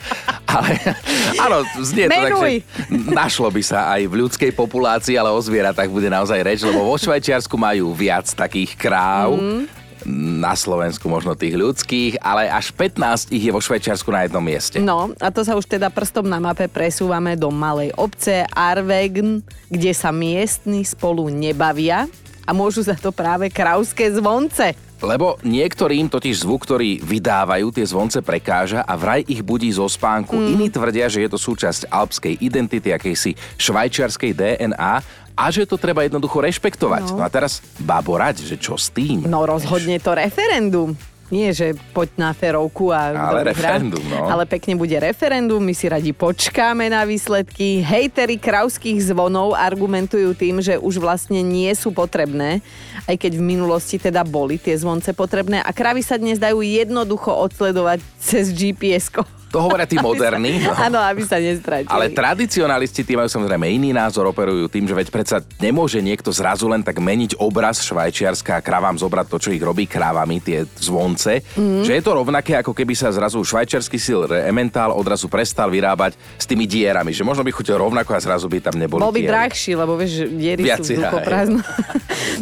Ale 0.47 0.79
áno, 1.35 1.67
znie 1.83 2.07
to 2.07 2.23
tak, 2.23 2.35
že 2.39 2.51
našlo 3.11 3.51
by 3.51 3.63
sa 3.67 3.91
aj 3.91 4.07
v 4.07 4.15
ľudskej 4.23 4.55
populácii, 4.55 5.19
ale 5.19 5.35
o 5.35 5.41
zvieratách 5.43 5.91
bude 5.91 6.07
naozaj 6.07 6.47
reč, 6.47 6.63
lebo 6.63 6.87
vo 6.87 6.95
Švajčiarsku 6.95 7.59
majú 7.59 7.91
viac 7.91 8.31
takých 8.31 8.79
kráv. 8.79 9.35
Mhm. 9.35 9.76
Na 10.07 10.55
Slovensku 10.55 11.11
možno 11.11 11.35
tých 11.35 11.59
ľudských, 11.59 12.23
ale 12.23 12.47
až 12.47 12.71
15 12.71 13.35
ich 13.35 13.43
je 13.43 13.51
vo 13.51 13.59
Švajčiarsku 13.59 14.07
na 14.15 14.23
jednom 14.23 14.41
mieste. 14.41 14.79
No, 14.79 15.11
a 15.19 15.29
to 15.35 15.43
sa 15.43 15.59
už 15.59 15.67
teda 15.67 15.91
prstom 15.91 16.31
na 16.31 16.39
mape 16.39 16.71
presúvame 16.71 17.35
do 17.35 17.51
malej 17.51 17.91
obce 17.99 18.47
Arvegn, 18.55 19.43
kde 19.67 19.91
sa 19.91 20.15
miestni 20.15 20.87
spolu 20.87 21.27
nebavia 21.27 22.07
a 22.47 22.51
môžu 22.55 22.87
za 22.87 22.95
to 22.95 23.11
práve 23.11 23.51
krauské 23.51 24.15
zvonce. 24.15 24.79
Lebo 25.05 25.37
niektorým 25.45 26.09
totiž 26.09 26.45
zvuk, 26.47 26.65
ktorý 26.65 27.05
vydávajú 27.05 27.69
tie 27.69 27.85
zvonce 27.85 28.25
prekáža 28.25 28.81
a 28.81 28.97
vraj 28.97 29.21
ich 29.29 29.45
budí 29.45 29.69
zo 29.69 29.85
spánku. 29.85 30.33
Mm. 30.33 30.47
Iní 30.57 30.67
tvrdia, 30.73 31.07
že 31.13 31.21
je 31.25 31.31
to 31.31 31.37
súčasť 31.37 31.93
alpskej 31.93 32.41
identity, 32.41 32.97
akejsi 32.97 33.37
švajčiarskej 33.61 34.33
DNA 34.33 34.95
a 35.37 35.45
že 35.53 35.69
to 35.69 35.77
treba 35.77 36.01
jednoducho 36.09 36.41
rešpektovať. 36.41 37.13
No, 37.13 37.21
no 37.21 37.23
a 37.23 37.29
teraz 37.29 37.61
baborať, 37.77 38.49
že 38.49 38.57
čo 38.57 38.81
s 38.81 38.89
tým? 38.89 39.29
No 39.29 39.45
rozhodne 39.45 40.01
to 40.01 40.17
referendum. 40.17 40.97
Nie, 41.27 41.51
že 41.51 41.75
poď 41.91 42.09
na 42.23 42.31
ferovku 42.31 42.95
a 42.95 43.11
Ale 43.11 43.51
referendum, 43.51 43.99
no. 44.07 44.31
Ale 44.31 44.47
pekne 44.47 44.79
bude 44.79 44.95
referendum, 44.95 45.59
my 45.59 45.75
si 45.75 45.91
radi 45.91 46.15
počkáme 46.15 46.87
na 46.87 47.03
výsledky. 47.03 47.83
Hejtery 47.83 48.39
krauských 48.39 49.11
zvonov 49.11 49.59
argumentujú 49.59 50.39
tým, 50.39 50.63
že 50.63 50.79
už 50.79 51.03
vlastne 51.03 51.43
nie 51.43 51.71
sú 51.75 51.91
potrebné, 51.91 52.63
aj 53.11 53.19
keď 53.19 53.33
v 53.39 53.43
minulosti 53.43 53.99
teda 53.99 54.23
boli 54.23 54.55
tie 54.55 54.79
zvonce 54.79 55.11
potrebné 55.19 55.59
a 55.59 55.71
kravy 55.75 56.07
sa 56.07 56.15
dnes 56.15 56.39
dajú 56.39 56.63
jednoducho 56.63 57.35
odsledovať 57.35 57.99
cez 58.23 58.55
GPS-ko. 58.55 59.36
To 59.55 59.63
hovoria 59.63 59.87
tí 59.87 59.97
moderní. 60.09 60.67
no. 60.67 60.75
Áno, 60.87 60.99
aby 60.99 61.23
sa 61.23 61.39
nestratili. 61.39 61.91
Ale 61.91 62.11
tradicionalisti 62.11 63.07
tí 63.07 63.15
majú 63.15 63.31
samozrejme 63.31 63.67
iný 63.71 63.95
názor, 63.95 64.27
operujú 64.31 64.67
tým, 64.67 64.85
že 64.87 64.95
veď 64.95 65.09
predsa 65.15 65.37
nemôže 65.63 66.03
niekto 66.03 66.35
zrazu 66.35 66.67
len 66.67 66.83
tak 66.83 66.99
meniť 66.99 67.39
obraz 67.39 67.81
Švajčiarska 67.87 68.59
a 68.59 68.65
kravám 68.65 68.99
zobrať 68.99 69.27
to, 69.31 69.37
čo 69.39 69.51
ich 69.55 69.63
robí 69.63 69.87
krávami, 69.87 70.43
tie 70.43 70.67
zvonce. 70.79 71.43
Mm. 71.55 71.87
Že 71.87 71.93
je 71.95 72.03
to 72.03 72.13
rovnaké, 72.13 72.53
ako 72.59 72.75
keby 72.75 72.93
sa 72.99 73.15
zrazu 73.15 73.39
švajčiarsky 73.43 73.99
sil 74.03 74.21
Emmental 74.27 74.91
odrazu 74.97 75.31
prestal 75.31 75.71
vyrábať 75.71 76.19
s 76.41 76.45
tými 76.49 76.67
dierami. 76.67 77.15
Že 77.15 77.23
možno 77.23 77.43
by 77.47 77.53
chutil 77.55 77.79
rovnako 77.79 78.17
a 78.17 78.21
zrazu 78.21 78.51
by 78.51 78.59
tam 78.59 78.75
neboli 78.81 79.01
Bol 79.03 79.15
by 79.15 79.23
diery. 79.23 79.31
drahší, 79.31 79.73
lebo 79.77 79.93
vieš, 79.95 80.27
diery 80.33 80.63
Viac 80.67 80.83
sú 80.83 80.97
vzduchoprázdne. 80.97 81.63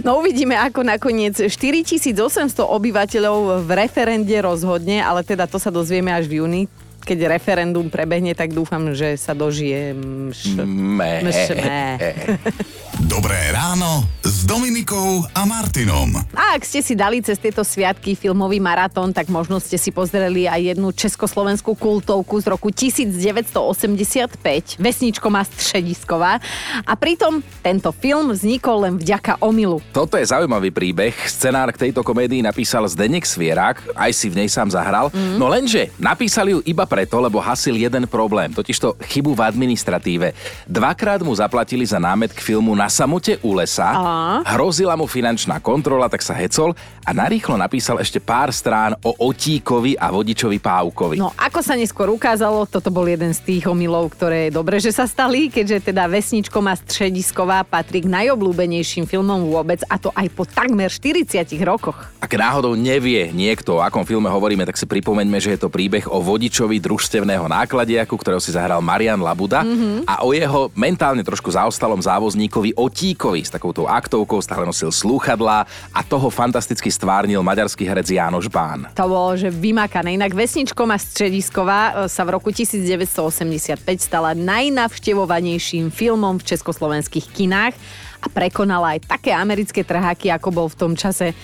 No 0.03 0.19
uvidíme, 0.19 0.59
ako 0.59 0.83
nakoniec 0.83 1.39
4800 1.39 2.59
obyvateľov 2.59 3.63
v 3.63 3.71
referende 3.79 4.35
rozhodne, 4.43 4.99
ale 4.99 5.23
teda 5.23 5.47
to 5.47 5.57
sa 5.57 5.71
dozvieme 5.71 6.11
až 6.11 6.27
v 6.27 6.43
júni. 6.43 6.63
Keď 7.05 7.29
referendum 7.29 7.93
prebehne, 7.93 8.33
tak 8.33 8.57
dúfam, 8.57 8.97
že 8.97 9.21
sa 9.21 9.37
dožije 9.37 9.93
mš... 9.93 10.65
Mé. 10.65 11.21
Mšmé. 11.21 12.01
Dobré 13.13 13.53
ráno 13.53 14.09
s 14.25 14.49
Dominikou 14.49 14.64
a 14.75 15.47
Martinom. 15.47 16.19
A 16.35 16.59
ak 16.59 16.67
ste 16.67 16.83
si 16.83 16.99
dali 16.99 17.23
cez 17.23 17.39
tieto 17.39 17.63
sviatky 17.63 18.19
filmový 18.19 18.59
maratón, 18.59 19.15
tak 19.15 19.31
možno 19.31 19.63
ste 19.63 19.79
si 19.79 19.95
pozreli 19.95 20.51
aj 20.51 20.75
jednu 20.75 20.91
československú 20.91 21.79
kultovku 21.79 22.43
z 22.43 22.47
roku 22.51 22.75
1985, 22.75 24.35
Vesničko 24.83 25.31
má 25.31 25.47
Středisková. 25.47 26.43
A 26.83 26.93
pritom 26.99 27.39
tento 27.63 27.95
film 27.95 28.35
vznikol 28.35 28.91
len 28.91 28.95
vďaka 28.99 29.39
omilu. 29.47 29.79
Toto 29.95 30.19
je 30.19 30.27
zaujímavý 30.27 30.75
príbeh. 30.75 31.15
Scenár 31.23 31.71
k 31.71 31.87
tejto 31.87 32.03
komédii 32.03 32.43
napísal 32.43 32.83
Zdenek 32.91 33.31
Svierák, 33.31 33.95
aj 33.95 34.11
si 34.11 34.27
v 34.27 34.43
nej 34.43 34.51
sám 34.51 34.75
zahral. 34.75 35.07
Mm. 35.15 35.39
No 35.39 35.47
lenže 35.47 35.95
napísal 36.03 36.51
ju 36.51 36.59
iba 36.67 36.83
preto, 36.83 37.23
lebo 37.23 37.39
hasil 37.39 37.79
jeden 37.79 38.11
problém, 38.11 38.51
totižto 38.51 38.99
chybu 39.07 39.39
v 39.39 39.41
administratíve. 39.47 40.35
Dvakrát 40.67 41.23
mu 41.23 41.31
zaplatili 41.31 41.87
za 41.87 42.03
námet 42.03 42.35
k 42.35 42.43
filmu 42.43 42.75
Na 42.75 42.91
samote 42.91 43.39
u 43.39 43.55
lesa, 43.55 43.95
Á. 43.95 44.43
hrozila 44.65 44.97
mu 44.97 45.05
finančná 45.05 45.61
kontrola, 45.61 46.09
tak 46.09 46.25
sa 46.25 46.33
hecol 46.33 46.73
a 47.05 47.13
narýchlo 47.13 47.61
napísal 47.61 48.01
ešte 48.01 48.17
pár 48.17 48.49
strán 48.49 48.97
o 49.05 49.13
otíkovi 49.29 49.93
a 50.01 50.09
vodičovi 50.09 50.57
pávkovi. 50.57 51.21
No 51.21 51.37
ako 51.37 51.61
sa 51.61 51.77
neskôr 51.77 52.09
ukázalo, 52.09 52.65
toto 52.65 52.89
bol 52.89 53.05
jeden 53.05 53.37
z 53.37 53.45
tých 53.45 53.69
omylov, 53.69 54.17
ktoré 54.17 54.49
je 54.49 54.57
dobre, 54.57 54.81
že 54.81 54.89
sa 54.89 55.05
stali, 55.05 55.53
keďže 55.53 55.93
teda 55.93 56.09
Vesničko 56.09 56.65
má 56.65 56.73
Středisková 56.81 57.61
patrí 57.69 58.01
k 58.01 58.09
najobľúbenejším 58.09 59.05
filmom 59.05 59.53
vôbec 59.53 59.85
a 59.85 60.01
to 60.01 60.09
aj 60.17 60.33
po 60.33 60.49
takmer 60.49 60.89
40 60.89 61.45
rokoch. 61.61 62.01
Ak 62.25 62.33
náhodou 62.33 62.73
nevie 62.73 63.37
niekto, 63.37 63.77
o 63.77 63.85
akom 63.85 64.09
filme 64.09 64.33
hovoríme, 64.33 64.65
tak 64.65 64.81
si 64.81 64.89
pripomeňme, 64.89 65.45
že 65.45 65.61
je 65.61 65.61
to 65.61 65.69
príbeh 65.69 66.09
o 66.09 66.25
vodičovi 66.25 66.81
družstevného 66.81 67.53
nákladiaku, 67.53 68.17
ktorého 68.17 68.41
si 68.41 68.57
zahral 68.57 68.81
Marian 68.81 69.21
Labuda 69.21 69.61
mm-hmm. 69.61 70.09
a 70.09 70.25
o 70.25 70.33
jeho 70.33 70.73
mentálne 70.73 71.21
trošku 71.21 71.53
zaostalom 71.53 72.01
závozníkovi 72.01 72.73
Otíkovi 72.81 73.45
s 73.45 73.53
takouto 73.53 73.85
aktovkou, 73.85 74.41
stále 74.55 74.71
nosil 74.71 74.95
slúchadlá 74.95 75.67
a 75.91 76.01
toho 76.07 76.31
fantasticky 76.31 76.87
stvárnil 76.87 77.43
maďarský 77.43 77.83
herec 77.83 78.07
Jánoš 78.07 78.47
Bán. 78.47 78.87
To 78.95 79.11
bolo, 79.11 79.35
že 79.35 79.51
vymakané. 79.51 80.15
Inak 80.15 80.31
Vesničko 80.31 80.87
má 80.87 80.95
Středisková 80.95 82.07
e, 82.07 82.07
sa 82.07 82.23
v 82.23 82.39
roku 82.39 82.55
1985 82.55 83.83
stala 83.99 84.31
najnavštevovanejším 84.39 85.91
filmom 85.91 86.39
v 86.39 86.55
československých 86.55 87.27
kinách 87.35 87.75
a 88.23 88.27
prekonala 88.31 88.95
aj 88.95 89.11
také 89.11 89.35
americké 89.35 89.83
trháky, 89.83 90.31
ako 90.31 90.49
bol 90.55 90.67
v 90.71 90.79
tom 90.79 90.93
čase 90.95 91.35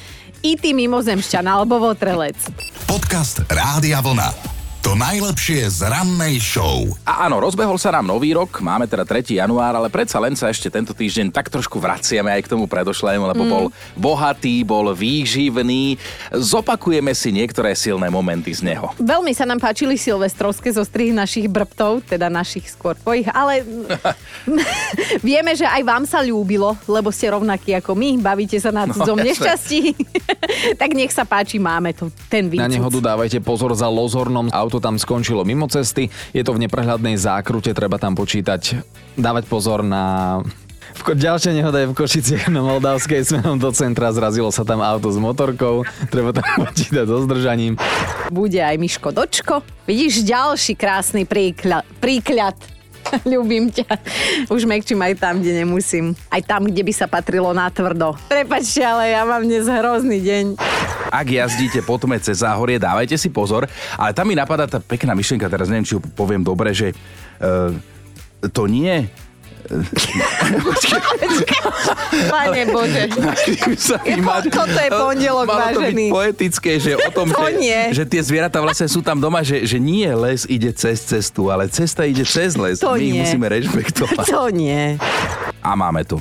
E.T. 0.40 0.70
mimozemšťan 0.70 1.44
alebo 1.50 1.82
Votrelec. 1.82 2.38
Podcast 2.86 3.42
Rádia 3.50 3.98
Vlna. 3.98 4.59
To 4.90 4.98
najlepšie 4.98 5.70
z 5.70 5.86
rannej 5.86 6.42
show. 6.42 6.82
A 7.06 7.30
áno, 7.30 7.38
rozbehol 7.38 7.78
sa 7.78 7.94
nám 7.94 8.10
nový 8.10 8.34
rok, 8.34 8.58
máme 8.58 8.90
teda 8.90 9.06
3. 9.06 9.38
január, 9.38 9.70
ale 9.70 9.86
predsa 9.86 10.18
len 10.18 10.34
sa 10.34 10.50
ešte 10.50 10.66
tento 10.66 10.90
týždeň 10.90 11.30
tak 11.30 11.46
trošku 11.46 11.78
vraciame 11.78 12.26
aj 12.34 12.42
k 12.42 12.50
tomu 12.50 12.66
predošlému, 12.66 13.22
lebo 13.22 13.46
mm. 13.46 13.50
bol 13.54 13.64
bohatý, 13.94 14.66
bol 14.66 14.90
výživný. 14.90 15.94
Zopakujeme 16.34 17.14
si 17.14 17.30
niektoré 17.30 17.70
silné 17.78 18.10
momenty 18.10 18.50
z 18.50 18.66
neho. 18.66 18.90
Veľmi 18.98 19.30
sa 19.30 19.46
nám 19.46 19.62
páčili 19.62 19.94
silvestrovské 19.94 20.74
zostrihy 20.74 21.14
našich 21.14 21.46
brbtov, 21.46 22.02
teda 22.10 22.26
našich 22.26 22.66
skôr 22.66 22.98
tvojich, 22.98 23.30
ale 23.30 23.62
vieme, 25.22 25.54
že 25.54 25.70
aj 25.70 25.86
vám 25.86 26.02
sa 26.02 26.18
ľúbilo, 26.18 26.74
lebo 26.90 27.14
ste 27.14 27.30
rovnakí 27.30 27.78
ako 27.78 27.94
my, 27.94 28.18
bavíte 28.18 28.58
sa 28.58 28.74
na 28.74 28.90
cudzom 28.90 29.22
jasné. 29.22 29.38
nešťastí. 29.38 29.80
tak 30.82 30.98
nech 30.98 31.14
sa 31.14 31.22
páči, 31.22 31.62
máme 31.62 31.94
to, 31.94 32.10
ten 32.26 32.50
výcud. 32.50 32.66
Na 32.66 32.74
nehodu 32.74 32.98
dávajte 32.98 33.38
pozor 33.38 33.70
za 33.78 33.86
lozornom. 33.86 34.50
Auto 34.50 34.79
tam 34.80 34.96
skončilo 34.96 35.44
mimo 35.44 35.68
cesty. 35.68 36.08
Je 36.32 36.42
to 36.42 36.56
v 36.56 36.64
neprehľadnej 36.66 37.14
zákrute, 37.20 37.70
treba 37.76 38.00
tam 38.00 38.16
počítať. 38.16 38.80
Dávať 39.14 39.44
pozor 39.46 39.84
na... 39.84 40.40
V 40.90 41.02
ko- 41.06 41.14
ďalšia 41.14 41.54
nehoda 41.54 41.84
je 41.84 41.90
v 41.92 41.94
Košiciach 41.94 42.50
na 42.50 42.66
Moldavskej 42.66 43.22
smerom 43.22 43.62
do 43.62 43.70
centra. 43.70 44.10
Zrazilo 44.10 44.50
sa 44.50 44.66
tam 44.66 44.82
auto 44.82 45.06
s 45.12 45.22
motorkou. 45.22 45.86
Treba 46.10 46.34
tam 46.34 46.42
počítať 46.66 47.06
so 47.06 47.22
zdržaním. 47.28 47.78
Bude 48.32 48.58
aj 48.58 48.74
Miško 48.74 49.14
Dočko. 49.14 49.62
Vidíš, 49.86 50.26
ďalší 50.26 50.74
krásny 50.74 51.22
príkľad. 51.28 51.86
príkľad. 52.02 52.79
Ľúbim 53.30 53.70
ťa. 53.70 53.88
Už 54.50 54.64
mekčím 54.66 55.00
aj 55.02 55.14
tam, 55.18 55.42
kde 55.42 55.64
nemusím. 55.64 56.14
Aj 56.30 56.40
tam, 56.42 56.66
kde 56.66 56.82
by 56.82 56.92
sa 56.94 57.06
patrilo 57.10 57.50
na 57.50 57.68
tvrdo. 57.70 58.14
Prepačte, 58.30 58.82
ale 58.82 59.14
ja 59.14 59.22
mám 59.26 59.42
dnes 59.42 59.66
hrozný 59.66 60.18
deň. 60.22 60.44
Ak 61.10 61.26
jazdíte 61.26 61.82
po 61.82 61.98
tme 61.98 62.22
cez 62.22 62.42
záhorie, 62.42 62.78
dávajte 62.78 63.18
si 63.18 63.28
pozor. 63.32 63.66
Ale 63.98 64.14
tam 64.14 64.30
mi 64.30 64.38
napadá 64.38 64.70
tá 64.70 64.78
pekná 64.78 65.14
myšlienka, 65.14 65.50
teraz 65.50 65.66
neviem, 65.66 65.86
či 65.86 65.98
ju 65.98 66.00
poviem 66.14 66.42
dobre, 66.42 66.70
že 66.70 66.94
uh, 67.42 67.74
to 68.54 68.70
nie 68.70 69.10
Pane 72.28 72.62
Bože. 72.66 73.02
sa 73.76 73.96
Ako- 73.96 74.50
toto 74.50 74.76
je 74.76 74.90
pondelok, 74.90 75.46
Malo 75.46 75.60
to 75.70 75.80
byť 75.80 75.94
vážený. 75.94 76.06
poetické, 76.08 76.72
že 76.76 76.92
o 76.94 77.08
tom, 77.10 77.28
To 77.28 77.46
že, 77.46 77.54
nie. 77.56 77.80
že 77.90 78.04
tie 78.04 78.20
zvieratá 78.20 78.58
vlastne 78.58 78.86
sú 78.86 79.00
tam 79.00 79.16
doma, 79.16 79.40
že, 79.40 79.62
že 79.62 79.76
nie 79.76 80.08
les 80.08 80.44
ide 80.46 80.72
cez 80.72 81.00
cestu, 81.00 81.48
ale 81.48 81.66
cesta 81.66 82.04
ide 82.04 82.22
cez 82.22 82.54
les. 82.54 82.78
To 82.78 82.92
My 82.92 82.98
ich 82.98 83.12
nie. 83.12 83.20
musíme 83.20 83.46
rešpektovať. 83.48 84.26
To 84.28 84.48
nie. 84.48 84.96
A 85.60 85.70
máme 85.72 86.02
tu. 86.02 86.18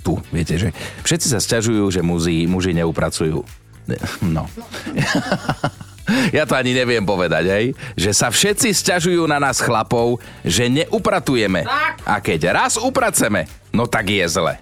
Tu, 0.00 0.16
viete, 0.28 0.56
že 0.56 0.72
všetci 1.02 1.26
sa 1.28 1.38
sťažujú, 1.38 1.84
že 1.90 2.00
muži, 2.00 2.46
muži 2.46 2.72
neupracujú. 2.74 3.44
Ne- 3.86 4.00
No. 4.22 4.48
Ja 6.30 6.44
to 6.46 6.54
ani 6.54 6.74
neviem 6.74 7.02
povedať, 7.02 7.44
hej? 7.50 7.66
Že 7.94 8.10
sa 8.14 8.28
všetci 8.30 8.68
sťažujú 8.70 9.22
na 9.26 9.38
nás 9.38 9.58
chlapov, 9.62 10.18
že 10.42 10.66
neupratujeme. 10.70 11.66
A 12.04 12.18
keď 12.18 12.54
raz 12.54 12.74
upraceme, 12.80 13.46
no 13.70 13.86
tak 13.86 14.10
je 14.10 14.24
zle. 14.26 14.58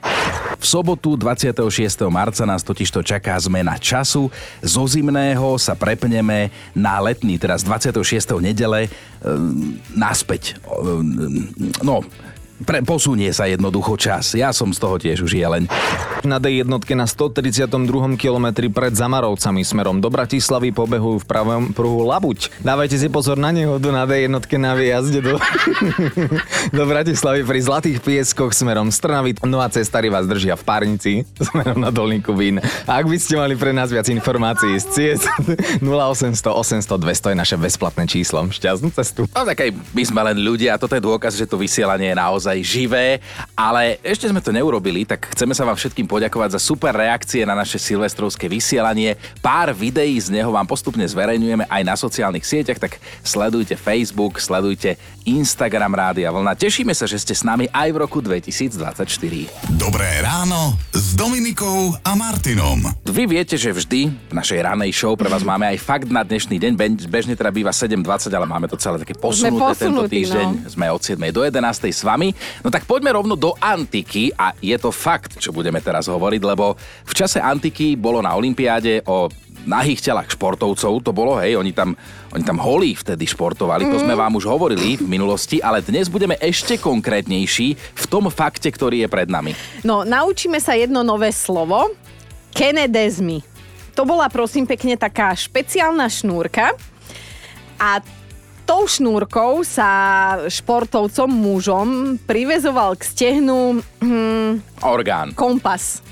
V 0.58 0.64
sobotu 0.66 1.14
26. 1.14 1.62
marca 2.10 2.42
nás 2.42 2.66
totižto 2.66 3.00
čaká 3.06 3.38
zmena 3.38 3.78
času. 3.78 4.26
Zo 4.58 4.84
zimného 4.90 5.54
sa 5.56 5.78
prepneme 5.78 6.50
na 6.74 6.98
letný, 6.98 7.38
teraz 7.38 7.62
26. 7.62 8.42
nedele, 8.42 8.90
ehm, 9.22 9.78
naspäť. 9.94 10.58
Ehm, 10.66 11.54
No, 11.78 12.02
pre, 12.62 12.82
posunie 12.82 13.30
sa 13.30 13.46
jednoducho 13.46 13.94
čas. 13.98 14.34
Ja 14.34 14.50
som 14.50 14.74
z 14.74 14.78
toho 14.78 14.96
tiež 14.98 15.22
už 15.26 15.32
jeleň. 15.38 15.70
Na 16.26 16.42
D1 16.42 16.66
na 16.68 17.06
132. 17.06 18.18
kilometri 18.18 18.66
pred 18.72 18.94
Zamarovcami 18.94 19.62
smerom 19.62 20.02
do 20.02 20.10
Bratislavy 20.10 20.74
pobehujú 20.74 21.22
v 21.22 21.26
pravom 21.26 21.62
pruhu 21.70 22.06
Labuť. 22.06 22.50
Dávajte 22.62 22.98
si 22.98 23.08
pozor 23.10 23.38
na 23.38 23.54
nehodu 23.54 23.90
na 23.94 24.02
D1 24.06 24.32
na 24.58 24.72
výjazde 24.74 25.20
do, 25.22 25.34
do 26.76 26.82
Bratislavy 26.86 27.46
pri 27.46 27.60
Zlatých 27.62 27.98
pieskoch 28.02 28.50
smerom 28.50 28.90
z 28.90 28.98
Trnavy. 28.98 29.30
No 29.46 29.62
a 29.62 29.70
cestári 29.70 30.10
vás 30.10 30.26
držia 30.26 30.58
v 30.58 30.64
Párnici 30.66 31.12
smerom 31.48 31.78
na 31.78 31.94
Dolný 31.94 32.18
Kubín. 32.24 32.58
A 32.86 32.98
ak 32.98 33.06
by 33.06 33.16
ste 33.20 33.38
mali 33.38 33.54
pre 33.54 33.70
nás 33.70 33.92
viac 33.94 34.10
informácií 34.10 34.74
z 34.82 34.86
ciest 34.90 35.24
0800 35.82 36.54
800 36.54 36.98
200 36.98 37.32
je 37.32 37.36
naše 37.36 37.56
bezplatné 37.56 38.04
číslo. 38.10 38.42
Šťastnú 38.50 38.90
cestu. 38.90 39.30
No 39.30 39.46
tak 39.46 39.62
aj 39.62 39.70
my 39.94 40.02
sme 40.02 40.20
len 40.32 40.36
ľudia 40.42 40.74
a 40.74 40.80
toto 40.80 40.98
je 40.98 41.02
dôkaz, 41.04 41.38
že 41.38 41.46
to 41.46 41.60
vysielanie 41.60 42.10
je 42.10 42.16
naozaj 42.16 42.47
naozaj 42.48 42.64
živé, 42.64 43.20
ale 43.52 44.00
ešte 44.00 44.24
sme 44.24 44.40
to 44.40 44.48
neurobili, 44.48 45.04
tak 45.04 45.28
chceme 45.36 45.52
sa 45.52 45.68
vám 45.68 45.76
všetkým 45.76 46.08
poďakovať 46.08 46.56
za 46.56 46.60
super 46.64 46.96
reakcie 46.96 47.44
na 47.44 47.52
naše 47.52 47.76
silvestrovské 47.76 48.48
vysielanie. 48.48 49.20
Pár 49.44 49.76
videí 49.76 50.16
z 50.16 50.32
neho 50.32 50.48
vám 50.48 50.64
postupne 50.64 51.04
zverejňujeme 51.04 51.68
aj 51.68 51.82
na 51.84 51.92
sociálnych 51.92 52.48
sieťach, 52.48 52.80
tak 52.80 52.96
sledujte 53.20 53.76
Facebook, 53.76 54.40
sledujte 54.40 54.96
Instagram 55.28 55.92
Rádia 55.92 56.32
Vlna. 56.32 56.56
Tešíme 56.56 56.96
sa, 56.96 57.04
že 57.04 57.20
ste 57.20 57.36
s 57.36 57.44
nami 57.44 57.68
aj 57.68 57.88
v 57.92 57.96
roku 58.00 58.24
2024. 58.24 59.76
Dobré 59.76 60.08
ráno 60.24 60.72
s 60.96 61.07
Dominikou 61.14 61.96
a 62.02 62.12
Martinom. 62.12 62.84
Vy 63.06 63.24
viete, 63.24 63.54
že 63.54 63.70
vždy 63.70 64.12
v 64.28 64.34
našej 64.34 64.60
ranej 64.60 64.92
show 64.92 65.16
pre 65.16 65.30
vás 65.30 65.40
máme 65.40 65.64
aj 65.64 65.78
fakt 65.78 66.10
na 66.10 66.20
dnešný 66.20 66.58
deň. 66.58 66.72
Bež- 66.74 67.08
Bežne 67.08 67.32
teda 67.32 67.48
býva 67.48 67.70
7.20, 67.70 68.28
ale 68.28 68.44
máme 68.44 68.66
to 68.66 68.74
celé 68.74 68.98
také 68.98 69.14
posunuté 69.14 69.56
tento 69.78 70.04
posunutí, 70.04 70.26
týždeň. 70.26 70.46
no. 70.50 70.68
Sme 70.68 70.90
od 70.90 71.00
7. 71.00 71.16
do 71.30 71.46
11. 71.46 71.64
s 71.88 72.02
vami. 72.02 72.34
No 72.60 72.68
tak 72.68 72.84
poďme 72.84 73.14
rovno 73.14 73.38
do 73.38 73.56
antiky 73.56 74.34
a 74.34 74.52
je 74.58 74.74
to 74.74 74.90
fakt, 74.90 75.38
čo 75.38 75.48
budeme 75.48 75.78
teraz 75.78 76.10
hovoriť, 76.10 76.42
lebo 76.44 76.76
v 77.06 77.14
čase 77.14 77.38
antiky 77.38 77.96
bolo 77.96 78.18
na 78.20 78.34
Olympiáde 78.34 79.00
o 79.06 79.30
nahých 79.64 80.00
telách 80.00 80.32
športovcov, 80.32 81.04
to 81.04 81.12
bolo, 81.12 81.36
hej, 81.38 81.56
oni 81.56 81.76
tam, 81.76 81.92
oni 82.38 82.46
tam 82.46 82.62
holí 82.62 82.94
vtedy 82.94 83.26
športovali, 83.26 83.90
to 83.90 83.98
sme 83.98 84.14
vám 84.14 84.38
už 84.38 84.46
hovorili 84.46 84.94
v 84.94 85.10
minulosti, 85.10 85.58
ale 85.58 85.82
dnes 85.82 86.06
budeme 86.06 86.38
ešte 86.38 86.78
konkrétnejší 86.78 87.74
v 87.74 88.04
tom 88.06 88.30
fakte, 88.30 88.70
ktorý 88.70 89.02
je 89.02 89.08
pred 89.10 89.26
nami. 89.26 89.58
No, 89.82 90.06
naučíme 90.06 90.62
sa 90.62 90.78
jedno 90.78 91.02
nové 91.02 91.34
slovo. 91.34 91.90
Kenedezmy. 92.54 93.42
To 93.98 94.06
bola 94.06 94.30
prosím 94.30 94.70
pekne 94.70 94.94
taká 94.94 95.34
špeciálna 95.34 96.06
šnúrka 96.06 96.78
a 97.82 97.98
tou 98.62 98.86
šnúrkou 98.86 99.66
sa 99.66 99.90
športovcom 100.46 101.26
mužom 101.26 101.88
privezoval 102.22 102.94
k 102.94 103.02
stehnu 103.02 103.82
hm, 103.98 104.62
Orgán. 104.86 105.34
kompas. 105.34 106.06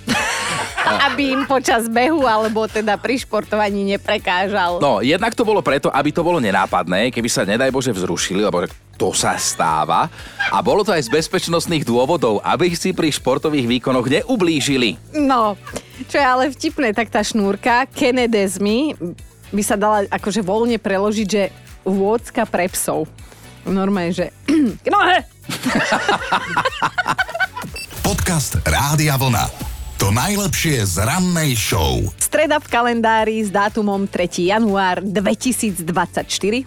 Aby 0.87 1.35
im 1.35 1.42
počas 1.44 1.90
behu 1.90 2.25
alebo 2.25 2.70
teda 2.70 2.94
pri 2.96 3.18
športovaní 3.18 3.96
neprekážal. 3.96 4.79
No, 4.79 5.03
jednak 5.03 5.35
to 5.35 5.42
bolo 5.42 5.61
preto, 5.61 5.90
aby 5.90 6.14
to 6.14 6.22
bolo 6.22 6.38
nenápadné, 6.38 7.11
keby 7.11 7.27
sa, 7.27 7.42
nedaj 7.42 7.75
Bože, 7.75 7.90
vzrušili, 7.90 8.46
lebo 8.46 8.64
to 8.96 9.12
sa 9.12 9.37
stáva. 9.37 10.09
A 10.49 10.62
bolo 10.64 10.87
to 10.87 10.94
aj 10.94 11.07
z 11.07 11.12
bezpečnostných 11.12 11.85
dôvodov, 11.85 12.40
aby 12.40 12.72
si 12.72 12.96
pri 12.96 13.12
športových 13.12 13.68
výkonoch 13.68 14.09
neublížili. 14.09 14.96
No, 15.12 15.61
čo 16.09 16.16
je 16.16 16.25
ale 16.25 16.49
vtipné, 16.49 16.96
tak 16.96 17.12
tá 17.12 17.20
šnúrka 17.20 17.85
Kenedezmy 17.92 18.96
by 19.53 19.62
sa 19.62 19.77
dala 19.77 20.09
akože 20.09 20.40
voľne 20.40 20.81
preložiť, 20.81 21.29
že 21.29 21.53
vôcka 21.85 22.49
pre 22.49 22.72
psov. 22.72 23.05
Normálne, 23.66 24.14
že... 24.14 24.27
No, 24.90 24.99
he! 25.05 25.18
Podcast 28.07 28.62
Rádia 28.62 29.18
Vlna. 29.18 29.76
To 29.97 30.13
najlepšie 30.13 30.85
z 30.85 31.09
rannej 31.09 31.57
show. 31.57 32.05
Streda 32.21 32.61
v 32.61 32.69
kalendári 32.69 33.41
s 33.41 33.49
dátumom 33.49 34.05
3. 34.05 34.53
január 34.53 35.01
2024. 35.01 35.81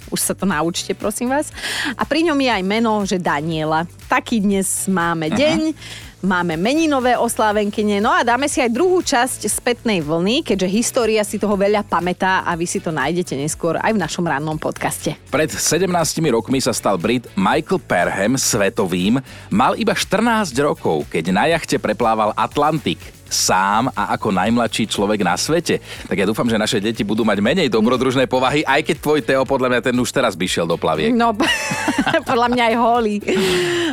Už 0.10 0.18
sa 0.18 0.34
to 0.34 0.50
naučte, 0.50 0.98
prosím 0.98 1.30
vás. 1.30 1.54
A 1.94 2.10
pri 2.10 2.26
ňom 2.26 2.34
je 2.42 2.50
aj 2.50 2.63
meno, 2.65 3.06
že 3.06 3.22
Daniela. 3.22 3.86
Taký 4.10 4.42
dnes 4.42 4.89
máme 4.89 5.30
deň. 5.30 5.78
Máme 6.26 6.58
meninové 6.60 7.15
oslávenkyne, 7.15 8.04
no 8.04 8.12
a 8.12 8.28
dáme 8.28 8.50
si 8.52 8.60
aj 8.60 8.76
druhú 8.76 9.00
časť 9.00 9.48
spätnej 9.48 10.04
vlny, 10.04 10.44
keďže 10.44 10.68
história 10.68 11.24
si 11.24 11.39
toho 11.39 11.56
veľa 11.56 11.88
pamätá 11.88 12.44
a 12.44 12.60
vy 12.60 12.68
si 12.68 12.84
to 12.84 12.92
nájdete 12.92 13.39
neskôr 13.39 13.80
aj 13.80 13.96
v 13.96 14.04
našom 14.04 14.28
rannom 14.28 14.60
podcaste. 14.60 15.15
Pred 15.32 15.56
17 15.56 15.88
rokmi 16.28 16.60
sa 16.60 16.76
stal 16.76 17.00
Brit 17.00 17.24
Michael 17.39 17.80
Perham 17.80 18.36
svetovým. 18.36 19.24
Mal 19.48 19.80
iba 19.80 19.96
14 19.96 20.52
rokov, 20.60 21.08
keď 21.08 21.32
na 21.32 21.48
jachte 21.56 21.80
preplával 21.80 22.36
Atlantik 22.36 23.18
sám 23.30 23.94
a 23.94 24.18
ako 24.18 24.34
najmladší 24.34 24.89
človek 24.89 25.22
na 25.22 25.38
svete. 25.38 25.80
Tak 26.10 26.18
ja 26.18 26.26
dúfam, 26.26 26.50
že 26.50 26.58
naše 26.58 26.82
deti 26.82 27.06
budú 27.06 27.22
mať 27.24 27.39
menej 27.39 27.70
dobrodružnej 27.70 28.26
povahy, 28.26 28.65
aj 28.65 28.82
keď 28.84 28.96
tvoj 29.00 29.20
Teo 29.24 29.44
podľa 29.46 29.78
mňa 29.78 29.82
ten 29.86 29.96
už 29.96 30.10
teraz 30.10 30.34
by 30.34 30.46
šiel 30.50 30.65
do 30.65 30.76
plaviek. 30.76 31.13
No, 31.13 31.32
podľa 32.30 32.48
mňa 32.52 32.63
aj 32.74 32.76
holý. 32.76 33.15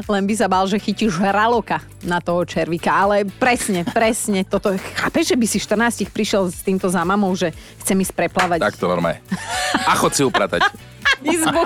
Len 0.08 0.24
by 0.24 0.34
sa 0.34 0.48
bál, 0.48 0.64
že 0.66 0.80
chytíš 0.80 1.20
žraloka 1.20 1.84
na 2.02 2.18
toho 2.18 2.42
červíka. 2.48 2.90
Ale 2.90 3.28
presne, 3.28 3.84
presne 3.84 4.42
toto. 4.42 4.72
Chápeš, 4.74 5.32
že 5.32 5.36
by 5.36 5.46
si 5.46 5.58
14 5.60 6.08
prišiel 6.10 6.48
s 6.48 6.64
týmto 6.64 6.88
za 6.88 7.04
mamou, 7.04 7.30
že 7.36 7.52
chcem 7.84 7.96
ísť 8.00 8.16
preplávať 8.16 8.58
Tak 8.64 8.80
to 8.80 8.88
normálne. 8.88 9.20
A 9.84 9.92
chod 9.94 10.16
si 10.16 10.24
upratať. 10.24 10.64
izbu. 11.22 11.62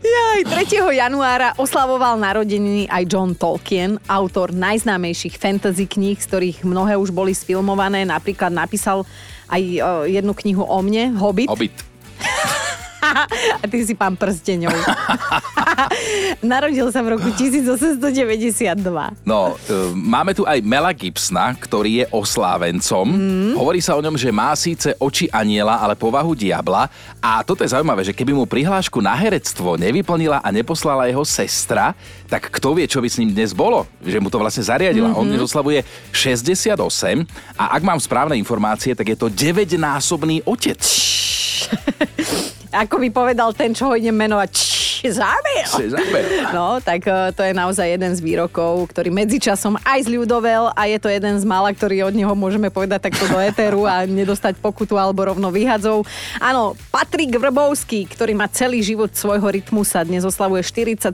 Jaj, 0.00 0.40
3. 0.68 0.96
januára 0.96 1.52
oslavoval 1.58 2.16
narodeniny 2.16 2.88
aj 2.88 3.02
John 3.08 3.36
Tolkien, 3.36 4.00
autor 4.08 4.54
najznámejších 4.54 5.36
fantasy 5.36 5.84
kníh, 5.88 6.16
z 6.16 6.26
ktorých 6.28 6.58
mnohé 6.64 6.96
už 6.96 7.12
boli 7.12 7.36
sfilmované. 7.36 8.06
Napríklad 8.06 8.54
napísal 8.54 9.04
aj 9.52 9.62
e, 9.62 9.78
jednu 10.16 10.32
knihu 10.32 10.62
o 10.64 10.78
mne, 10.80 11.12
Hobbit. 11.18 11.50
Obyt. 11.52 11.76
A 13.62 13.64
ty 13.66 13.82
si 13.82 13.98
pán 13.98 14.14
prsteňov. 14.14 14.72
Narodil 16.52 16.88
sa 16.92 17.00
v 17.00 17.18
roku 17.18 17.28
1892. 17.32 18.02
No, 19.24 19.54
e, 19.54 19.92
máme 19.94 20.32
tu 20.36 20.44
aj 20.44 20.60
Mela 20.62 20.92
Gibsona, 20.92 21.54
ktorý 21.56 22.04
je 22.04 22.06
oslávencom. 22.12 23.06
Mm. 23.08 23.52
Hovorí 23.56 23.80
sa 23.80 23.96
o 23.96 24.04
ňom, 24.04 24.16
že 24.16 24.30
má 24.34 24.52
síce 24.56 24.94
oči 24.98 25.28
aniela, 25.32 25.80
ale 25.80 25.98
povahu 25.98 26.36
diabla. 26.36 26.88
A 27.18 27.40
toto 27.42 27.64
je 27.64 27.72
zaujímavé, 27.72 28.04
že 28.04 28.16
keby 28.16 28.32
mu 28.34 28.44
prihlášku 28.48 29.00
na 29.00 29.14
herectvo 29.16 29.76
nevyplnila 29.78 30.42
a 30.42 30.48
neposlala 30.50 31.08
jeho 31.08 31.24
sestra, 31.26 31.94
tak 32.28 32.48
kto 32.48 32.76
vie, 32.76 32.88
čo 32.88 33.00
by 33.00 33.08
s 33.08 33.18
ním 33.20 33.30
dnes 33.32 33.52
bolo? 33.52 33.84
Že 34.00 34.18
mu 34.20 34.28
to 34.32 34.40
vlastne 34.40 34.64
zariadila. 34.64 35.12
Mm-hmm. 35.12 35.20
On 35.20 35.28
dnes 35.28 35.42
oslavuje 35.42 35.84
68 36.10 36.76
a 37.58 37.64
ak 37.76 37.82
mám 37.84 38.00
správne 38.00 38.36
informácie, 38.36 38.96
tak 38.96 39.12
je 39.12 39.16
to 39.18 39.28
9-násobný 39.28 40.44
otec. 40.48 40.80
Ako 42.72 42.96
by 42.96 43.08
povedal 43.12 43.52
ten, 43.52 43.76
čo 43.76 43.92
ho 43.92 43.96
idem 43.96 44.16
menovať. 44.16 44.81
Si 45.66 45.90
zaber. 45.90 46.24
No, 46.54 46.78
tak 46.84 47.02
e, 47.08 47.32
to 47.32 47.42
je 47.42 47.52
naozaj 47.56 47.96
jeden 47.96 48.12
z 48.12 48.20
výrokov, 48.20 48.92
ktorý 48.92 49.08
medzičasom 49.08 49.80
aj 49.82 50.04
zľudovel 50.06 50.70
a 50.76 50.82
je 50.84 50.98
to 51.00 51.08
jeden 51.08 51.40
z 51.40 51.44
mála, 51.48 51.72
ktorý 51.72 52.06
od 52.06 52.14
neho 52.14 52.34
môžeme 52.36 52.68
povedať 52.68 53.08
takto 53.08 53.24
do 53.26 53.40
éteru 53.40 53.88
a 53.88 54.04
nedostať 54.04 54.60
pokutu 54.60 55.00
alebo 55.00 55.24
rovno 55.24 55.48
vyhadzov. 55.48 56.04
Áno, 56.38 56.76
Patrik 56.92 57.34
Vrbovský, 57.34 58.04
ktorý 58.04 58.36
má 58.36 58.46
celý 58.52 58.84
život 58.84 59.10
svojho 59.16 59.48
rytmu, 59.48 59.80
sa 59.82 60.04
dnes 60.04 60.22
oslavuje 60.28 60.60
47 60.60 61.08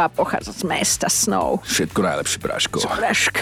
a 0.00 0.06
pochádza 0.08 0.56
z 0.56 0.62
mesta 0.64 1.06
Snow. 1.12 1.60
Všetko 1.68 2.00
najlepšie, 2.00 2.38
Práško. 2.40 2.76
Prašk. 2.88 3.34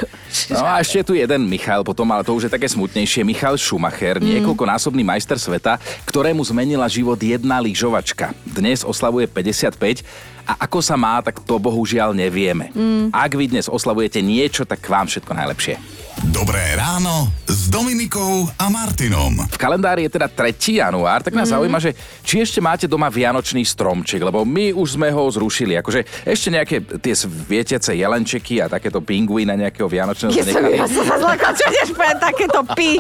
No 0.52 0.66
a 0.66 0.82
ešte 0.82 1.00
je 1.00 1.06
tu 1.06 1.14
jeden 1.14 1.46
Michal 1.46 1.86
potom, 1.86 2.08
ale 2.10 2.26
to 2.26 2.34
už 2.34 2.50
je 2.50 2.52
také 2.52 2.66
smutnejšie. 2.66 3.22
Michal 3.22 3.54
Schumacher, 3.54 4.18
mm. 4.18 4.42
niekoľkonásobný 4.42 5.06
majster 5.06 5.38
sveta, 5.38 5.78
ktorému 6.08 6.42
zmenila 6.42 6.90
život 6.90 7.16
jedna 7.16 7.62
lyžovačka. 7.62 8.34
Dnes 8.42 8.82
oslavuje 8.82 9.30
55 9.70 10.02
a 10.42 10.66
ako 10.66 10.82
sa 10.82 10.98
má, 10.98 11.22
tak 11.22 11.38
to 11.46 11.62
bohužiaľ 11.62 12.10
nevieme. 12.10 12.74
Mm. 12.74 13.14
Ak 13.14 13.38
vy 13.38 13.46
dnes 13.46 13.70
oslavujete 13.70 14.18
niečo, 14.18 14.66
tak 14.66 14.82
vám 14.82 15.06
všetko 15.06 15.30
najlepšie. 15.30 15.78
Dobré 16.20 16.76
ráno 16.76 17.32
s 17.48 17.72
Dominikou 17.72 18.44
a 18.60 18.68
Martinom. 18.68 19.48
V 19.48 19.56
kalendári 19.56 20.04
je 20.04 20.12
teda 20.12 20.28
3. 20.28 20.52
január, 20.84 21.24
tak 21.24 21.32
nás 21.32 21.48
mm. 21.48 21.54
zaujíma, 21.56 21.78
že 21.80 21.96
či 22.20 22.44
ešte 22.44 22.60
máte 22.60 22.84
doma 22.84 23.08
vianočný 23.08 23.64
stromček, 23.64 24.20
lebo 24.20 24.44
my 24.44 24.76
už 24.76 25.00
sme 25.00 25.08
ho 25.08 25.24
zrušili. 25.32 25.80
Akože 25.80 26.04
ešte 26.28 26.52
nejaké 26.52 26.84
tie 27.00 27.16
svietiace 27.16 27.96
jelenčeky 27.96 28.60
a 28.60 28.68
takéto 28.68 29.00
pingvína 29.00 29.56
nejakého 29.56 29.88
vianočného 29.88 30.36
Ja 30.36 30.44
som, 30.44 30.52
nechali. 30.52 30.76
ja 30.76 30.84
som 30.84 31.04
sa 31.08 31.16
zlakla, 31.16 31.50
čo 31.56 31.64
ideš 31.72 31.90
povedať 31.96 32.18
takéto 32.20 32.60
pi. 32.76 32.90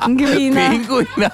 Gvína. 0.00 0.60
Pingvína. 0.72 1.30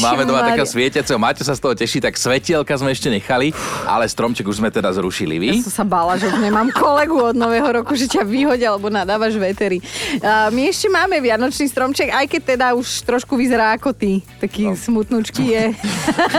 Máme 0.00 0.24
doma 0.24 0.40
takého 0.40 0.64
svietiaceho, 0.64 1.20
máte 1.20 1.44
sa 1.44 1.52
z 1.52 1.60
toho 1.60 1.76
tešiť, 1.76 2.00
tak 2.08 2.14
svetielka 2.16 2.72
sme 2.80 2.96
ešte 2.96 3.12
nechali, 3.12 3.52
ale 3.84 4.08
stromček 4.08 4.48
už 4.48 4.64
sme 4.64 4.72
teda 4.72 4.88
zrušili. 4.96 5.36
Vy? 5.36 5.60
Ja 5.60 5.68
som 5.68 5.84
sa 5.84 5.84
bála, 5.84 6.16
že 6.16 6.32
už 6.32 6.40
nemám 6.40 6.72
kolegu 6.72 7.20
od 7.20 7.36
nového 7.36 7.68
roku, 7.76 7.92
že 7.92 8.08
ťa 8.08 8.24
vyhodia, 8.24 8.72
alebo 8.72 8.88
nadávaš 8.88 9.36
vetery. 9.36 9.84
My 10.22 10.62
ešte 10.68 10.86
máme 10.92 11.18
vianočný 11.18 11.66
stromček, 11.66 12.12
aj 12.12 12.26
keď 12.30 12.42
teda 12.56 12.66
už 12.76 12.86
trošku 13.06 13.34
vyzerá 13.34 13.74
ako 13.74 13.96
ty. 13.96 14.20
Taký 14.38 14.70
no. 14.70 14.78
smutnúčky 14.78 15.54
je. 15.54 15.64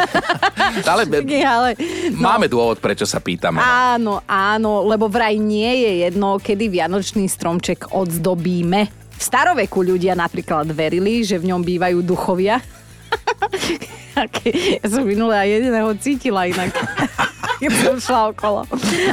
Ale 0.92 1.08
Taký, 1.08 1.40
ale... 1.46 1.70
No. 2.12 2.26
máme 2.26 2.50
dôvod, 2.52 2.82
prečo 2.82 3.08
sa 3.08 3.22
pýtame. 3.22 3.62
Áno, 3.62 4.22
áno, 4.28 4.84
lebo 4.84 5.08
vraj 5.08 5.38
nie 5.38 5.86
je 5.86 5.92
jedno, 6.08 6.42
kedy 6.42 6.68
vianočný 6.68 7.26
stromček 7.30 7.94
odzdobíme. 7.96 9.06
V 9.16 9.22
staroveku 9.22 9.80
ľudia 9.86 10.18
napríklad 10.18 10.68
verili, 10.76 11.24
že 11.24 11.40
v 11.40 11.54
ňom 11.54 11.62
bývajú 11.64 12.04
duchovia. 12.04 12.60
Ja 14.80 14.88
som 14.88 15.04
minule 15.04 15.36
aj 15.36 15.60
jediného 15.60 15.92
cítila 16.00 16.48
inak. 16.48 16.72
Keď 17.62 17.72
som 17.72 17.98
šla 18.02 18.22
okolo. 18.36 18.60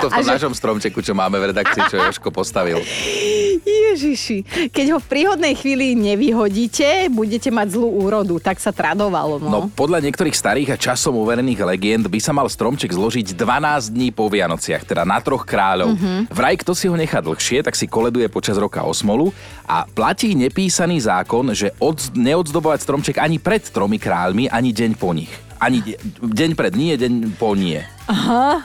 To 0.03 0.07
v 0.09 0.13
tom 0.13 0.27
že- 0.27 0.35
našom 0.35 0.55
stromčeku, 0.57 0.99
čo 1.03 1.15
máme 1.15 1.39
v 1.39 1.55
redakcii, 1.55 1.83
čo 1.91 1.97
Joško 2.01 2.35
postavil. 2.35 2.83
Je, 2.83 3.53
Ježiši, 3.93 4.71
keď 4.73 4.97
ho 4.97 4.99
v 4.99 5.07
príhodnej 5.07 5.53
chvíli 5.53 5.93
nevyhodíte, 5.93 7.13
budete 7.13 7.53
mať 7.53 7.77
zlú 7.77 8.09
úrodu, 8.09 8.41
tak 8.41 8.57
sa 8.57 8.73
tradovalo. 8.73 9.37
No. 9.37 9.49
No 9.49 9.59
podľa 9.69 10.01
niektorých 10.01 10.33
starých 10.33 10.69
a 10.75 10.81
časom 10.81 11.15
uverených 11.21 11.61
legend 11.61 12.09
by 12.09 12.19
sa 12.19 12.33
mal 12.33 12.49
stromček 12.49 12.89
zložiť 12.89 13.37
12 13.37 13.93
dní 13.93 14.09
po 14.11 14.33
Vianociach, 14.33 14.89
teda 14.89 15.05
na 15.05 15.21
troch 15.21 15.45
kráľov. 15.45 15.93
Mm-hmm. 15.93 16.33
Vraj, 16.33 16.57
kto 16.65 16.73
si 16.73 16.89
ho 16.89 16.97
nechá 16.97 17.21
dlhšie, 17.21 17.61
tak 17.61 17.77
si 17.77 17.85
koleduje 17.85 18.27
počas 18.33 18.57
roka 18.57 18.81
osmolu 18.81 19.31
a 19.69 19.85
platí 19.85 20.33
nepísaný 20.33 21.05
zákon, 21.05 21.53
že 21.53 21.77
od, 21.77 22.01
neodzdobovať 22.17 22.81
stromček 22.81 23.17
ani 23.21 23.37
pred 23.37 23.61
tromi 23.69 24.01
kráľmi, 24.01 24.49
ani 24.49 24.73
deň 24.73 24.91
po 24.97 25.13
nich. 25.13 25.52
Ani 25.63 25.79
de- 25.79 25.99
deň 26.19 26.59
pred 26.59 26.75
nie, 26.75 26.99
deň 26.99 27.39
po 27.39 27.55
nie. 27.55 27.79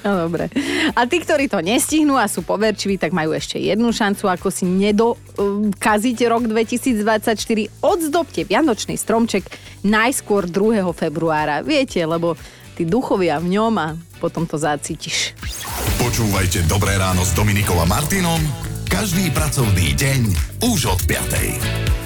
No 0.00 0.16
dobre. 0.16 0.48
A 0.94 1.04
tí, 1.04 1.18
ktorí 1.18 1.50
to 1.50 1.60
nestihnú 1.60 2.14
a 2.14 2.30
sú 2.30 2.46
poverčiví, 2.46 2.96
tak 2.96 3.10
majú 3.10 3.34
ešte 3.34 3.58
jednu 3.58 3.90
šancu, 3.90 4.30
ako 4.30 4.48
si 4.48 4.64
nedokaziť 4.64 6.18
rok 6.30 6.46
2024. 6.46 7.34
Odzdobte 7.82 8.46
Vianočný 8.46 8.94
stromček 8.94 9.50
najskôr 9.82 10.46
2. 10.46 10.86
februára. 10.94 11.66
Viete, 11.66 12.00
lebo 12.06 12.38
tí 12.78 12.86
duchovia 12.86 13.42
v 13.42 13.58
ňom 13.58 13.74
a 13.76 13.88
potom 14.22 14.46
to 14.46 14.56
zacítiš. 14.56 15.34
Počúvajte 16.00 16.70
Dobré 16.70 16.96
ráno 16.96 17.26
s 17.26 17.34
Dominikom 17.34 17.76
a 17.82 17.84
Martinom 17.84 18.40
každý 18.90 19.30
pracovný 19.30 19.94
deň 19.94 20.20
už 20.66 20.90
od 20.90 21.00
5. 21.06 21.99